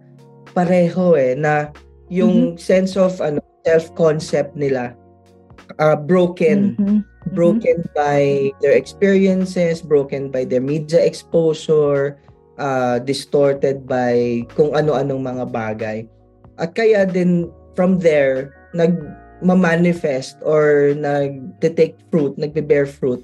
[0.53, 1.73] pareho eh, na
[2.13, 4.93] yung sense of ano self-concept nila
[5.81, 7.01] uh, broken Mhm.
[7.33, 12.17] broken by their experiences, broken by their media exposure,
[12.57, 15.97] uh, distorted by kung ano-anong mga bagay.
[16.57, 18.97] At kaya din from there, nag
[19.41, 23.23] manifest or nag-take fruit, nagbe-bear fruit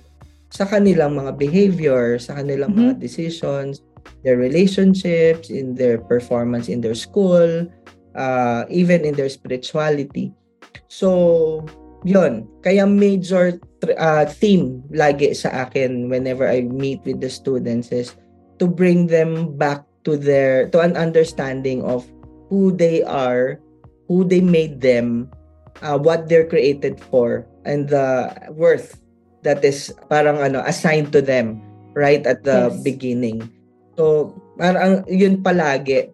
[0.56, 3.84] sa kanilang mga behavior, sa kanilang mga decisions,
[4.24, 7.68] their relationships, in their performance in their school,
[8.16, 10.32] uh, even in their spirituality.
[10.88, 11.66] So,
[12.08, 13.60] yon Kaya major
[14.00, 18.16] uh, theme lagi sa akin whenever I meet with the students is
[18.64, 22.08] to bring them back to their to an understanding of
[22.48, 23.60] who they are,
[24.08, 25.28] who they made them,
[25.82, 29.02] uh, what they're created for, and the worth
[29.44, 31.60] that is parang ano assigned to them
[31.96, 32.84] right at the Yes.
[32.84, 33.48] beginning.
[33.96, 36.12] So, parang yun palagi.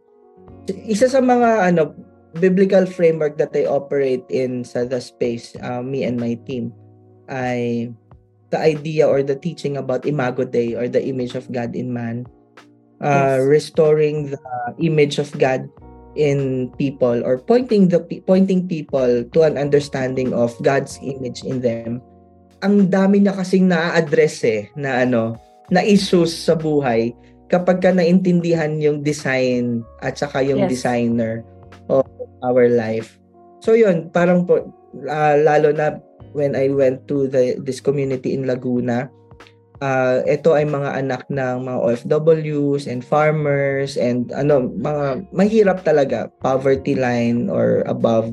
[0.87, 1.93] Isa sa mga ano
[2.39, 6.71] biblical framework that I operate in sa the space, uh, me and my team,
[7.27, 7.91] ay
[8.51, 12.27] the idea or the teaching about Imago Dei or the image of God in man.
[13.01, 13.49] Uh, Yes.
[13.49, 14.37] restoring the
[14.77, 15.65] image of God
[16.15, 22.03] in people or pointing the pointing people to an understanding of God's image in them.
[22.61, 25.39] Ang dami na kasing na-address eh na ano,
[25.73, 27.15] na issues sa buhay
[27.51, 30.71] kapag ka naintindihan yung design at saka yung Yes.
[30.79, 31.43] designer
[31.91, 32.07] of
[32.45, 33.19] our life.
[33.59, 34.71] So yun, parang po,
[35.09, 35.99] ah, lalo na
[36.31, 39.11] when I went to the this community in Laguna,
[39.81, 46.29] ah ito ay mga anak ng mga OFWs and farmers and ano, mga mahirap talaga,
[46.45, 48.29] poverty line or above.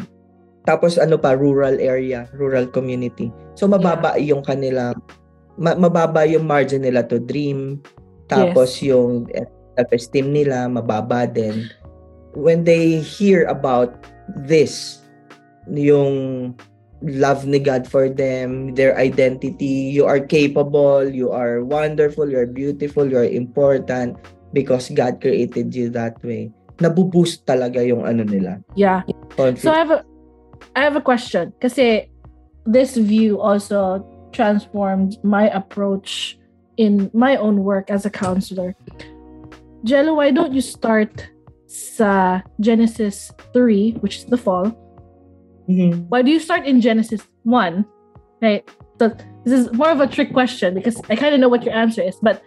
[0.69, 3.33] Tapos ano pa, rural area, rural community.
[3.57, 5.01] So mababa yung kanilang
[5.57, 7.81] ma- mababa yung margin nila to dream.
[8.29, 9.25] Tapos yung
[9.81, 11.73] self-esteem nila mababa din.
[12.37, 14.05] When they hear about
[14.45, 15.01] this,
[15.65, 16.53] yung
[17.03, 22.47] love ni God for them, their identity, you are capable, you are wonderful, you are
[22.47, 24.19] beautiful, you are important
[24.53, 26.51] because God created you that way.
[26.79, 28.63] Nabuboost talaga yung ano nila.
[28.75, 29.03] Yeah.
[29.37, 30.01] So I have a
[30.75, 32.11] I have a question kasi
[32.67, 36.39] this view also transformed my approach
[36.79, 38.75] in my own work as a counselor.
[39.83, 41.11] Jello, why don't you start
[41.67, 44.71] sa Genesis 3, which is the fall?
[45.69, 46.09] Mhm.
[46.09, 47.85] Why do you start in Genesis 1?
[48.41, 48.69] Right?
[48.99, 51.75] So this is more of a trick question because I kind of know what your
[51.75, 52.43] answer is, but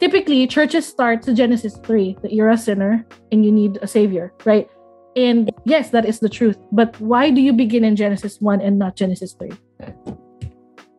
[0.00, 4.32] typically churches start to Genesis 3 that you're a sinner and you need a savior,
[4.44, 4.68] right?
[5.16, 6.58] And yes, that is the truth.
[6.72, 9.52] But why do you begin in Genesis 1 and not Genesis 3?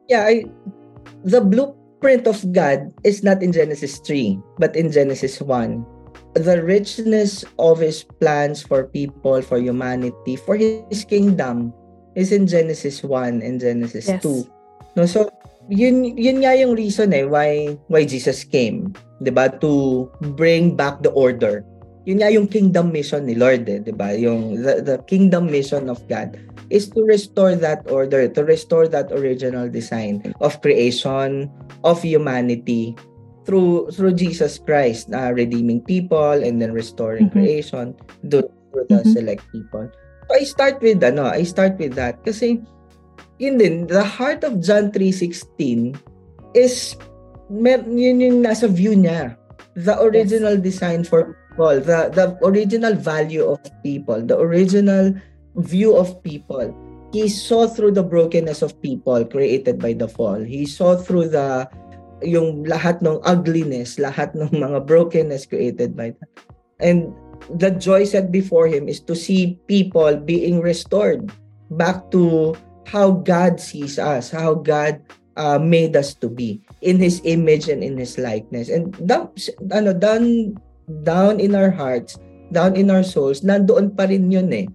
[0.10, 0.46] Yeah, I,
[1.24, 5.86] the blueprint of God is not in Genesis 3, but in Genesis 1.
[6.36, 11.74] The richness of His plans for people, for humanity, for His kingdom
[12.18, 14.22] is in Genesis 1 and Genesis Yes.
[14.26, 14.44] 2.
[14.98, 15.30] No, so
[15.70, 18.90] yun yun nga yung reason eh why why Jesus came,
[19.22, 19.54] 'di ba?
[19.62, 21.62] To bring back the order.
[22.08, 24.16] Yun nga yung kingdom mission ni Lord eh, 'di ba?
[24.18, 26.34] Yung the, the kingdom mission of God
[26.74, 31.52] is to restore that order, to restore that original design of creation,
[31.84, 32.96] of humanity
[33.48, 37.33] through through Jesus Christ, uh, redeeming people and then restoring Mhm.
[37.33, 37.85] creation
[38.27, 38.43] do,
[38.75, 39.13] through the Mhm.
[39.15, 39.87] select people.
[40.27, 42.60] So I start with ano, I start with that kasi
[43.39, 45.95] yun din, the heart of John 3.16
[46.52, 47.00] is
[47.48, 49.39] mer yun yung nasa view niya.
[49.79, 55.15] The original design for people, the, the original value of people, the original
[55.56, 56.73] view of people.
[57.15, 60.43] He saw through the brokenness of people created by the fall.
[60.43, 61.69] He saw through the
[62.22, 66.32] yung lahat ng ugliness, lahat ng mga brokenness created by that.
[66.82, 67.13] And
[67.58, 71.30] the joy set before him is to see people being restored
[71.74, 72.56] back to
[72.88, 75.02] how God sees us, how God
[75.38, 79.30] uh, made us to be in his image and in his likeness and down
[79.72, 80.58] ano down
[81.06, 82.18] down in our hearts
[82.50, 84.68] down in our souls nandoon pa rin yun eh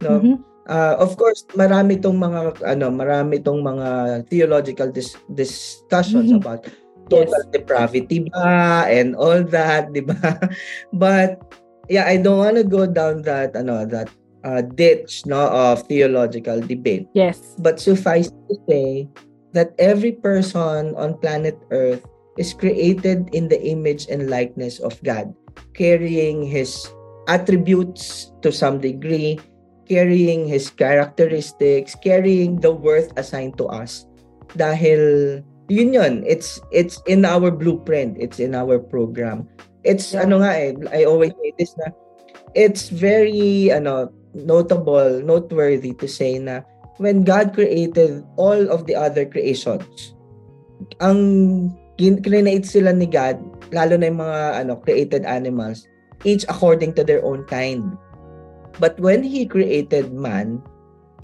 [0.00, 0.36] no mm-hmm.
[0.68, 6.44] Uh, of course marami tong mga ano marami tong mga theological dis- discussions mm-hmm.
[6.44, 6.68] about
[7.08, 7.52] total yes.
[7.52, 10.14] depravity ba and all that di ba
[11.02, 11.40] but
[11.88, 14.12] yeah i don't want to go down that ano that
[14.44, 19.08] uh, ditch no of theological debate yes but suffice to say
[19.56, 22.04] that every person on planet earth
[22.36, 25.32] is created in the image and likeness of god
[25.72, 26.92] carrying his
[27.26, 29.40] attributes to some degree
[29.88, 34.04] carrying his characteristics carrying the worth assigned to us.
[34.54, 39.48] Dahil yun yun it's it's in our blueprint it's in our program.
[39.82, 40.28] It's yeah.
[40.28, 41.92] ano nga eh I always say this na
[42.52, 46.64] it's very ano notable noteworthy to say na
[47.00, 50.14] when God created all of the other creations
[51.02, 53.38] ang create sila ni God
[53.74, 55.86] lalo na yung mga ano created animals
[56.24, 57.94] each according to their own kind
[58.76, 60.60] but when he created man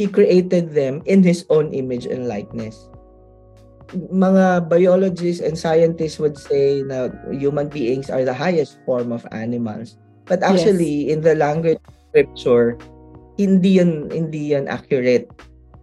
[0.00, 2.88] he created them in his own image and likeness
[3.92, 10.00] mga biologists and scientists would say na human beings are the highest form of animals.
[10.24, 11.12] But actually, yes.
[11.12, 12.80] in the language of scripture,
[13.36, 15.28] hindi yan, hindi yan accurate.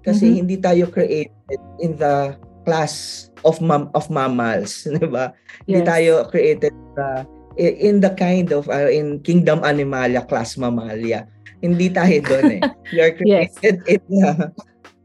[0.02, 0.40] Kasi mm-hmm.
[0.42, 2.34] hindi tayo created in the
[2.66, 5.38] class of mam of mammals, 'di ba?
[5.66, 5.66] Yes.
[5.70, 7.22] Hindi tayo created uh,
[7.58, 11.30] in the kind of uh, in kingdom animalia class mammalia.
[11.62, 12.62] Hindi tayo doon eh.
[12.92, 13.90] We are created yes.
[13.90, 14.52] in the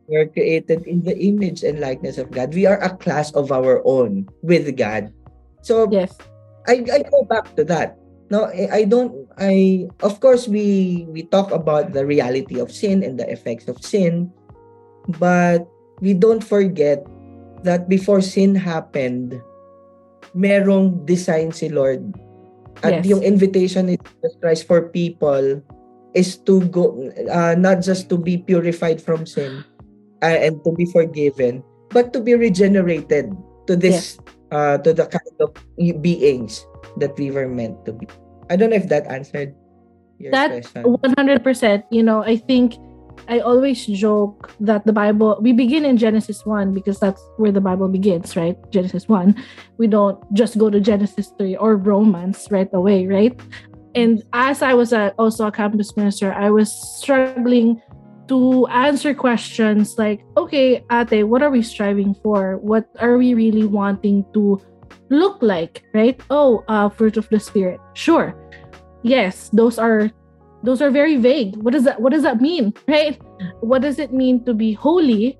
[0.07, 2.55] We are created in the image and likeness of God.
[2.55, 5.11] We are a class of our own with God.
[5.67, 6.15] So yes,
[6.71, 7.99] I, I go back to that.
[8.31, 9.27] No, I don't.
[9.39, 13.83] I of course we we talk about the reality of sin and the effects of
[13.83, 14.31] sin,
[15.19, 15.67] but
[15.99, 17.03] we don't forget
[17.67, 19.43] that before sin happened,
[20.39, 22.15] merong design si Lord.
[22.87, 23.11] At yes.
[23.11, 25.66] yung invitation ni Jesus Christ for people
[26.17, 26.97] is to go,
[27.29, 29.63] uh, not just to be purified from sin,
[30.25, 31.63] uh, and to be forgiven,
[31.93, 33.31] but to be regenerated
[33.69, 34.17] to this
[34.51, 35.53] uh, to the kind of
[36.01, 36.65] beings
[36.97, 38.09] that we were meant to be.
[38.49, 39.55] I don't know if that answered
[40.19, 40.83] your that question.
[40.89, 41.85] One hundred percent.
[41.93, 42.81] You know, I think
[43.29, 47.61] I always joke that the Bible we begin in Genesis one because that's where the
[47.61, 48.57] Bible begins, right?
[48.71, 49.37] Genesis one.
[49.79, 53.35] We don't just go to Genesis three or Romans right away, right?
[53.97, 57.81] And as I was a, also a campus minister, I was struggling
[58.29, 62.59] to answer questions like, okay, ate, what are we striving for?
[62.59, 64.61] What are we really wanting to
[65.09, 66.21] look like, right?
[66.29, 67.81] Oh, uh, fruit of the spirit.
[67.95, 68.37] Sure.
[69.03, 70.11] Yes, those are
[70.63, 71.57] those are very vague.
[71.57, 73.17] What does that what does that mean, right?
[73.61, 75.39] What does it mean to be holy?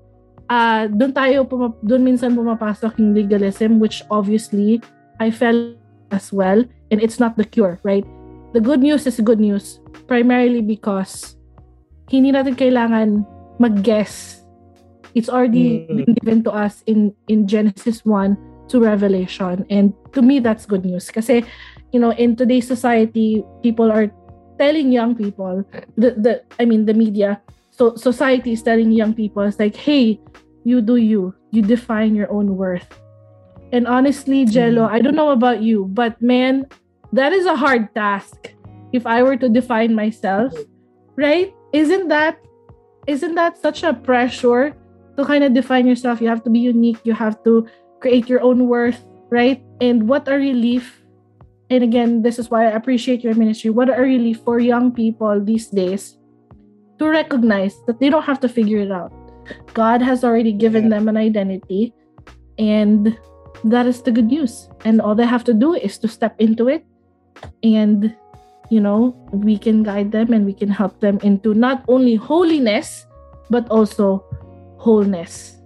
[0.49, 4.79] Uh, doon tayo puma, doon minsan pumapasok yung legalism which obviously
[5.19, 5.75] I felt
[6.15, 8.07] as well and it's not the cure, right?
[8.57, 9.77] The good news is good news
[10.09, 11.37] primarily because
[12.09, 13.21] hindi natin kailangan
[13.61, 14.41] mag-guess.
[15.13, 15.93] It's already mm.
[15.93, 18.33] been given to us in in Genesis 1
[18.73, 19.61] to Revelation.
[19.69, 21.13] And to me, that's good news.
[21.13, 21.45] Kasi,
[21.93, 24.09] you know, in today's society, people are
[24.57, 25.61] telling young people,
[25.93, 27.37] the, the I mean, the media,
[27.69, 30.17] so society is telling young people, it's like, hey,
[30.65, 31.29] you do you.
[31.53, 32.89] You define your own worth.
[33.69, 34.97] And honestly, Jello, mm.
[34.97, 36.65] I don't know about you, but man,
[37.13, 38.53] that is a hard task.
[38.91, 40.53] If I were to define myself,
[41.15, 41.53] right?
[41.73, 42.39] isn't that
[43.07, 44.75] isn't that such a pressure
[45.17, 46.21] to kind of define yourself?
[46.21, 46.99] You have to be unique.
[47.03, 47.67] You have to
[47.99, 49.63] create your own worth right?
[49.81, 51.03] And what a relief
[51.69, 55.43] and again this is why i appreciate your ministry what a relief for young people
[55.43, 56.17] these days
[56.97, 59.11] to recognize that they don't have to figure it out.
[59.73, 61.93] God has already given them an identity
[62.57, 63.19] and
[63.65, 64.69] that is the good news.
[64.85, 66.85] And all they have to do is to step into it
[67.63, 68.15] and
[68.69, 73.05] you know, we can guide them and we can help them into not only holiness,
[73.49, 74.23] but also
[74.77, 75.57] wholeness.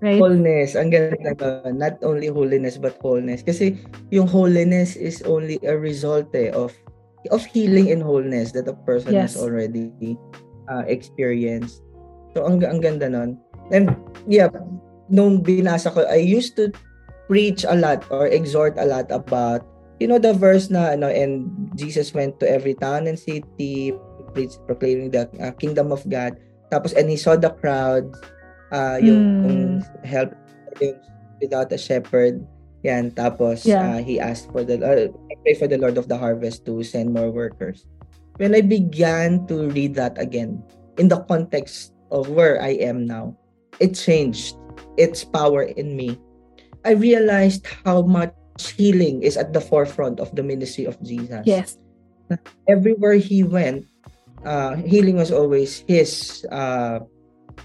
[0.00, 0.18] Right?
[0.18, 0.74] Wholeness.
[0.74, 1.36] Ang ganda
[1.72, 3.42] Not only holiness, but wholeness.
[3.42, 3.76] Kasi
[4.10, 6.72] yung holiness is only a result eh, of
[7.28, 9.36] of healing and wholeness that a person yes.
[9.36, 9.92] has already
[10.72, 11.84] uh, experienced.
[12.32, 13.36] So, ang, ang ganda nun.
[13.70, 13.92] And,
[14.24, 14.48] yeah,
[15.12, 16.72] nung binasa ko, I used to
[17.28, 19.62] preach a lot or exhort a lot about
[20.00, 21.46] you know the verse na ano and
[21.76, 23.92] Jesus went to every town and city
[24.32, 26.40] preach, proclaiming the uh, kingdom of God
[26.72, 28.08] tapos and he saw the crowd
[28.72, 29.78] uh, yung mm.
[30.02, 30.32] help
[31.38, 32.40] without a shepherd
[32.80, 33.84] yan tapos yeah.
[33.84, 35.12] uh, he asked for the uh,
[35.44, 37.84] pray for the Lord of the harvest to send more workers
[38.40, 40.64] when I began to read that again
[40.96, 43.36] in the context of where I am now
[43.84, 44.56] it changed
[44.96, 46.16] its power in me
[46.88, 51.42] I realized how much healing is at the forefront of the ministry of Jesus.
[51.44, 51.78] Yes.
[52.68, 53.86] Everywhere he went,
[54.44, 57.00] uh, healing was always his uh,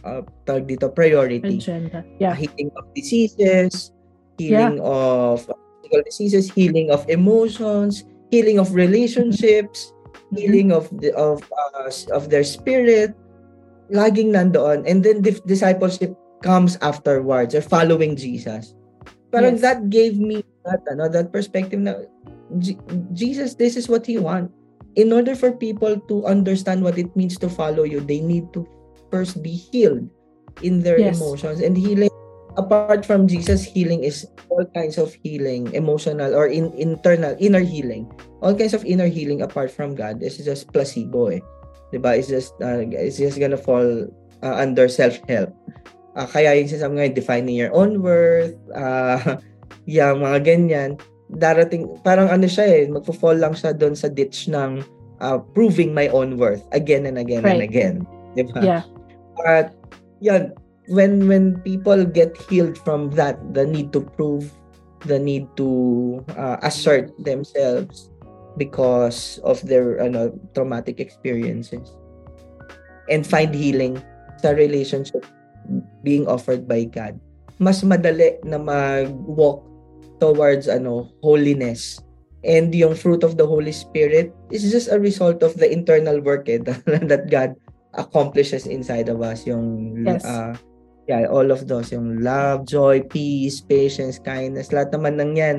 [0.03, 1.57] uh, tawag dito, priority.
[1.57, 2.03] Agenda.
[2.19, 2.33] Yeah.
[2.35, 3.91] Healing of diseases,
[4.37, 5.45] healing of
[5.81, 9.91] physical diseases, healing of emotions, healing of relationships,
[10.33, 10.37] Mm-hmm.
[10.41, 13.13] healing of the, of uh, of their spirit.
[13.93, 14.81] Laging nandoon.
[14.89, 18.73] And then the discipleship comes afterwards or following Jesus.
[19.29, 19.61] Parang Yes.
[19.61, 22.03] that gave me that ano, that perspective na
[23.13, 24.51] Jesus, this is what he want.
[24.95, 28.63] In order for people to understand what it means to follow you, they need to
[29.11, 30.07] first be healed
[30.63, 31.19] in their Yes.
[31.19, 31.59] emotions.
[31.59, 32.11] And healing
[32.55, 38.07] apart from Jesus healing is all kinds of healing emotional or in internal inner healing.
[38.39, 40.23] All kinds of inner healing apart from God.
[40.23, 41.43] This is just placebo eh.
[41.91, 44.07] 'di ba it's just uh, it's just gonna fall
[44.43, 45.51] uh, under self-help.
[46.15, 49.35] Ah, kaya yung sinasabi ngayon defining your own worth uh,
[49.85, 50.91] yung mga ganyan
[51.33, 54.81] darating parang ano siya eh magfo-fall lang siya doon sa ditch ng
[55.21, 57.65] uh, proving my own worth again and again and Right.
[57.65, 57.95] again
[58.37, 58.83] 'di ba Yeah.
[59.37, 59.73] but
[60.21, 60.53] yan
[60.89, 64.53] when when people get healed from that the need to prove
[65.09, 68.09] the need to uh, assert themselves
[68.57, 71.97] because of their ano traumatic experiences
[73.09, 73.97] and find healing
[74.41, 75.25] sa relationship
[76.05, 77.17] being offered by God
[77.57, 79.65] mas madali na mag-walk
[80.19, 81.99] towards ano holiness.
[82.45, 86.45] And yung fruit of the Holy Spirit is just a result of the internal work
[86.45, 86.61] eh,
[87.09, 87.57] that God
[87.97, 89.49] accomplishes inside of us.
[89.49, 90.21] Yung Yes.
[90.21, 90.53] uh,
[91.09, 91.89] yeah all of those.
[91.89, 94.69] Yung love joy peace patience kindness.
[94.69, 95.57] Lahat naman ng yan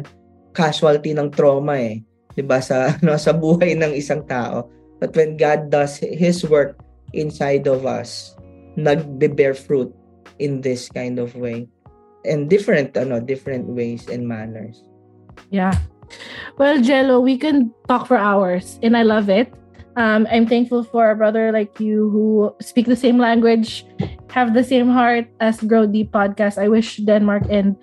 [0.54, 2.00] casualty ng trauma eh.
[2.38, 4.70] 'di ba sa ano sa buhay ng isang tao.
[5.02, 6.80] But when God does his work
[7.12, 8.36] inside of us
[8.76, 9.90] nagbe-bear fruit
[10.38, 11.64] in this kind of way
[12.26, 14.82] and different ano different ways and manners
[15.50, 15.74] Yeah.
[16.58, 19.52] Well, Jello, we can talk for hours and I love it.
[19.96, 23.86] Um, I'm thankful for a brother like you who speak the same language,
[24.28, 26.60] have the same heart as Grow Deep podcast.
[26.60, 27.76] I wish Denmark and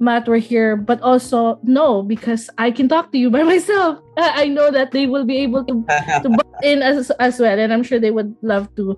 [0.00, 4.00] Matt were here, but also no, because I can talk to you by myself.
[4.16, 5.84] I I know that they will be able to
[6.24, 8.96] to butt in as as well, and I'm sure they would love to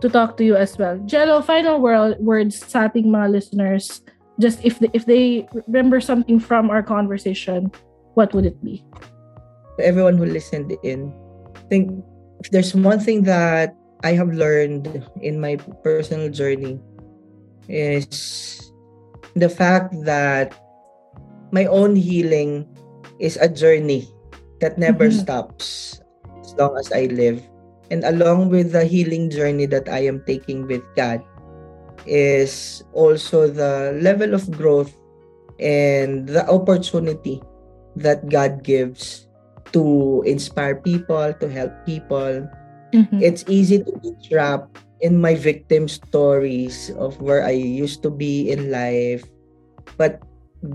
[0.00, 0.98] to talk to you as well.
[1.06, 4.02] Jello, final word, words sa ating mga listeners.
[4.38, 7.72] Just if they, if they remember something from our conversation,
[8.14, 8.84] what would it be?
[9.78, 11.14] to everyone who listened in
[11.54, 12.02] I think
[12.42, 15.54] if there's one thing that I have learned in my
[15.86, 16.82] personal journey
[17.70, 18.58] is
[19.38, 20.50] the fact that
[21.52, 22.66] my own healing
[23.22, 24.06] is a journey
[24.58, 25.22] that never Mhm.
[25.22, 25.98] stops
[26.42, 27.38] as long as I live.
[27.90, 31.22] And along with the healing journey that I am taking with God
[32.06, 34.92] is also the level of growth
[35.58, 37.42] and the opportunity
[37.96, 39.26] that God gives
[39.72, 42.46] to inspire people, to help people.
[42.94, 43.20] Mhm.
[43.20, 48.48] It's easy to be trapped in my victim stories of where I used to be
[48.48, 49.24] in life.
[49.96, 50.22] But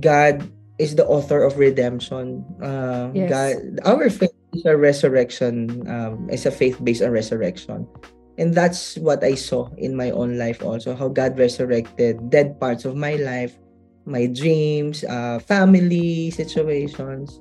[0.02, 0.46] God
[0.78, 2.46] is the author of redemption.
[2.62, 3.30] Uh, Yes.
[3.30, 3.56] God,
[3.86, 7.88] our faith is a resurrection, um, is a faith based on resurrection.
[8.38, 12.86] And that's what I saw in my own life also, how God resurrected dead parts
[12.86, 13.58] of my life,
[14.06, 17.40] my dreams, uh, family situations.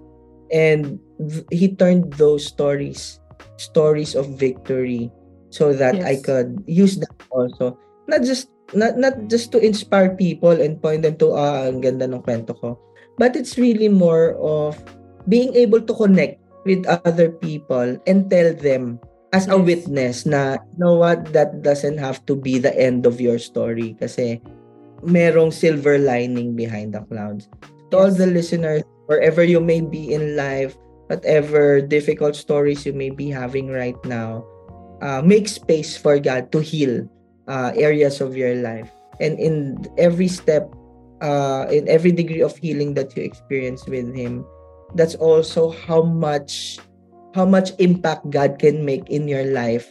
[0.52, 3.20] And th- He turned those stories,
[3.56, 5.10] stories of victory,
[5.48, 7.78] so that I could use that also.
[8.04, 12.08] Not just not not just to inspire people and point them to ah ang ganda
[12.08, 12.76] ng kwento ko
[13.20, 14.76] but it's really more of
[15.28, 19.00] being able to connect with other people and tell them
[19.32, 23.20] as a witness na you know what that doesn't have to be the end of
[23.20, 24.38] your story kasi
[25.02, 27.48] merong silver lining behind the clouds
[27.90, 30.76] to all the listeners wherever you may be in life
[31.08, 34.44] whatever difficult stories you may be having right now
[35.02, 37.04] uh, make space for God to heal
[37.48, 38.88] uh, areas of your life.
[39.20, 40.70] And in every step,
[41.20, 44.46] uh, in every degree of healing that you experience with Him,
[44.95, 46.78] that's also how much
[47.34, 49.88] how much impact God can make in your life.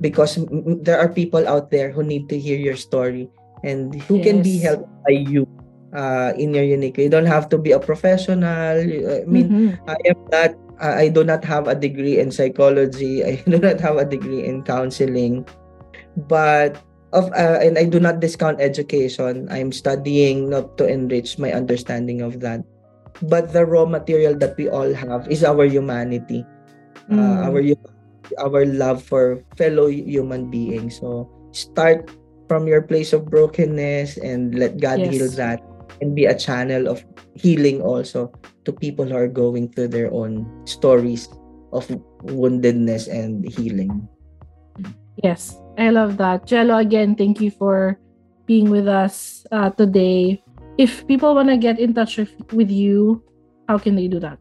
[0.00, 0.38] Because
[0.84, 3.28] there are people out there who need to hear your story
[3.64, 5.48] and who can be helped by you
[5.96, 7.08] uh, in your unique way.
[7.08, 8.76] You don't have to be a professional.
[8.76, 9.68] I mean, Mhm.
[9.88, 13.24] I am not I I do not have a degree in psychology.
[13.28, 15.48] I do not have a degree in counseling.
[16.28, 16.76] But
[17.16, 19.48] of uh, and I do not discount education.
[19.48, 22.60] I'm studying not to enrich my understanding of that.
[23.22, 26.44] But the raw material that we all have is our humanity.
[27.08, 27.16] Mm.
[27.16, 27.60] Uh, our
[28.42, 30.98] our love for fellow human beings.
[30.98, 32.10] So start
[32.50, 35.10] from your place of brokenness and let God Yes.
[35.14, 35.62] heal that.
[36.00, 37.00] and be a channel of
[37.34, 38.28] healing also
[38.64, 41.28] to people who are going through their own stories
[41.72, 41.86] of
[42.26, 44.04] woundedness and healing.
[45.22, 46.44] Yes, I love that.
[46.44, 47.96] Jello, again, thank you for
[48.44, 50.42] being with us uh, today.
[50.78, 53.24] If people want to get in touch with, with you,
[53.68, 54.38] how can they do that?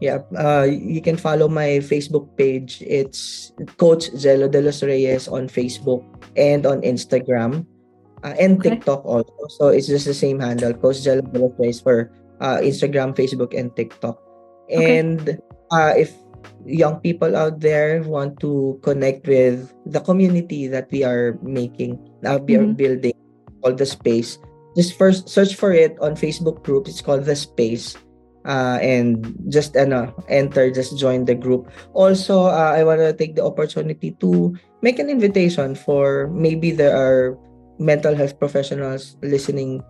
[0.00, 2.82] Yeah, uh, you can follow my Facebook page.
[2.86, 6.04] It's Coach Jello de los Reyes on Facebook
[6.36, 7.66] and on Instagram
[8.22, 8.70] uh, and okay.
[8.70, 9.34] TikTok also.
[9.58, 13.58] So it's just the same handle, Coach Jello de los Reyes for uh, Instagram, Facebook,
[13.58, 14.22] and TikTok.
[14.70, 15.38] And okay.
[15.72, 16.14] uh, if
[16.64, 22.38] young people out there want to connect with the community that we are making, uh,
[22.38, 22.70] we mm-hmm.
[22.70, 23.16] are building,
[23.64, 24.38] all the Space,
[24.78, 26.86] just first search for it on Facebook group.
[26.86, 27.98] It's called the Space
[28.46, 31.66] uh, and just ano, enter, just join the group.
[31.98, 36.94] Also, uh, I want to take the opportunity to make an invitation for maybe there
[36.94, 37.34] are
[37.82, 39.82] mental health professionals listening.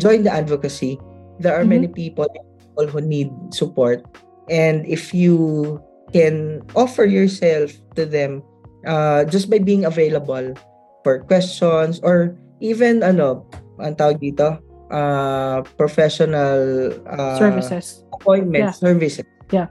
[0.00, 0.96] Join the advocacy.
[1.38, 1.84] There are mm-hmm.
[1.84, 4.00] many people, people who need support.
[4.48, 5.84] And if you
[6.16, 8.42] can offer yourself to them
[8.88, 10.56] uh, just by being available
[11.04, 13.46] for questions or even ano,
[13.80, 14.60] ang tawag dito,
[14.92, 18.04] uh, professional uh, services.
[18.14, 18.74] appointment yeah.
[18.76, 19.26] services.
[19.50, 19.68] Yeah.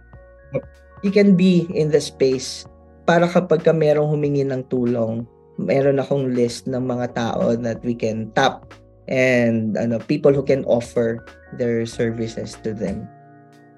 [1.05, 2.67] You can be in the space
[3.07, 5.23] para kapag ka merong humingi ng tulong
[5.59, 8.63] meron akong list ng mga tao that we can tap
[9.11, 11.23] and ano people who can offer
[11.59, 13.07] their services to them.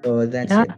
[0.06, 0.66] So that's yeah.
[0.66, 0.74] it.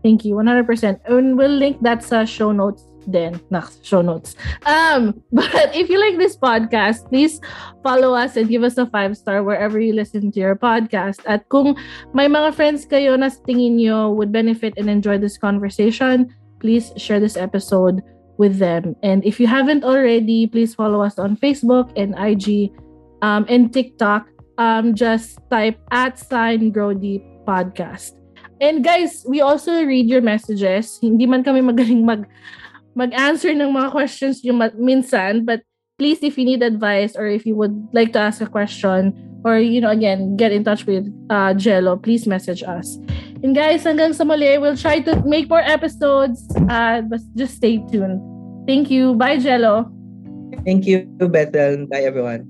[0.00, 0.64] Thank you, 100%.
[1.04, 4.36] And we'll link that sa show notes then na show notes.
[4.66, 7.40] Um, but if you like this podcast, please
[7.82, 11.20] follow us and give us a five star wherever you listen to your podcast.
[11.26, 11.76] At kung
[12.12, 16.28] may mga friends kayo na tingin nyo would benefit and enjoy this conversation,
[16.60, 18.02] please share this episode
[18.40, 18.96] with them.
[19.02, 22.72] And if you haven't already, please follow us on Facebook and IG
[23.20, 24.28] um, and TikTok.
[24.56, 28.12] Um, just type at sign grow deep podcast.
[28.60, 31.00] And guys, we also read your messages.
[31.00, 32.28] Hindi man kami magaling mag
[32.94, 35.44] mag-answer ng mga questions nyo minsan.
[35.44, 35.62] But
[35.98, 39.12] please, if you need advice or if you would like to ask a question
[39.44, 42.98] or, you know, again, get in touch with uh, Jello, please message us.
[43.42, 46.44] And guys, hanggang sa muli, we'll try to make more episodes.
[46.68, 48.20] Uh, but just stay tuned.
[48.66, 49.14] Thank you.
[49.14, 49.88] Bye, Jello.
[50.66, 51.86] Thank you, Bethel.
[51.86, 52.49] Bye, everyone.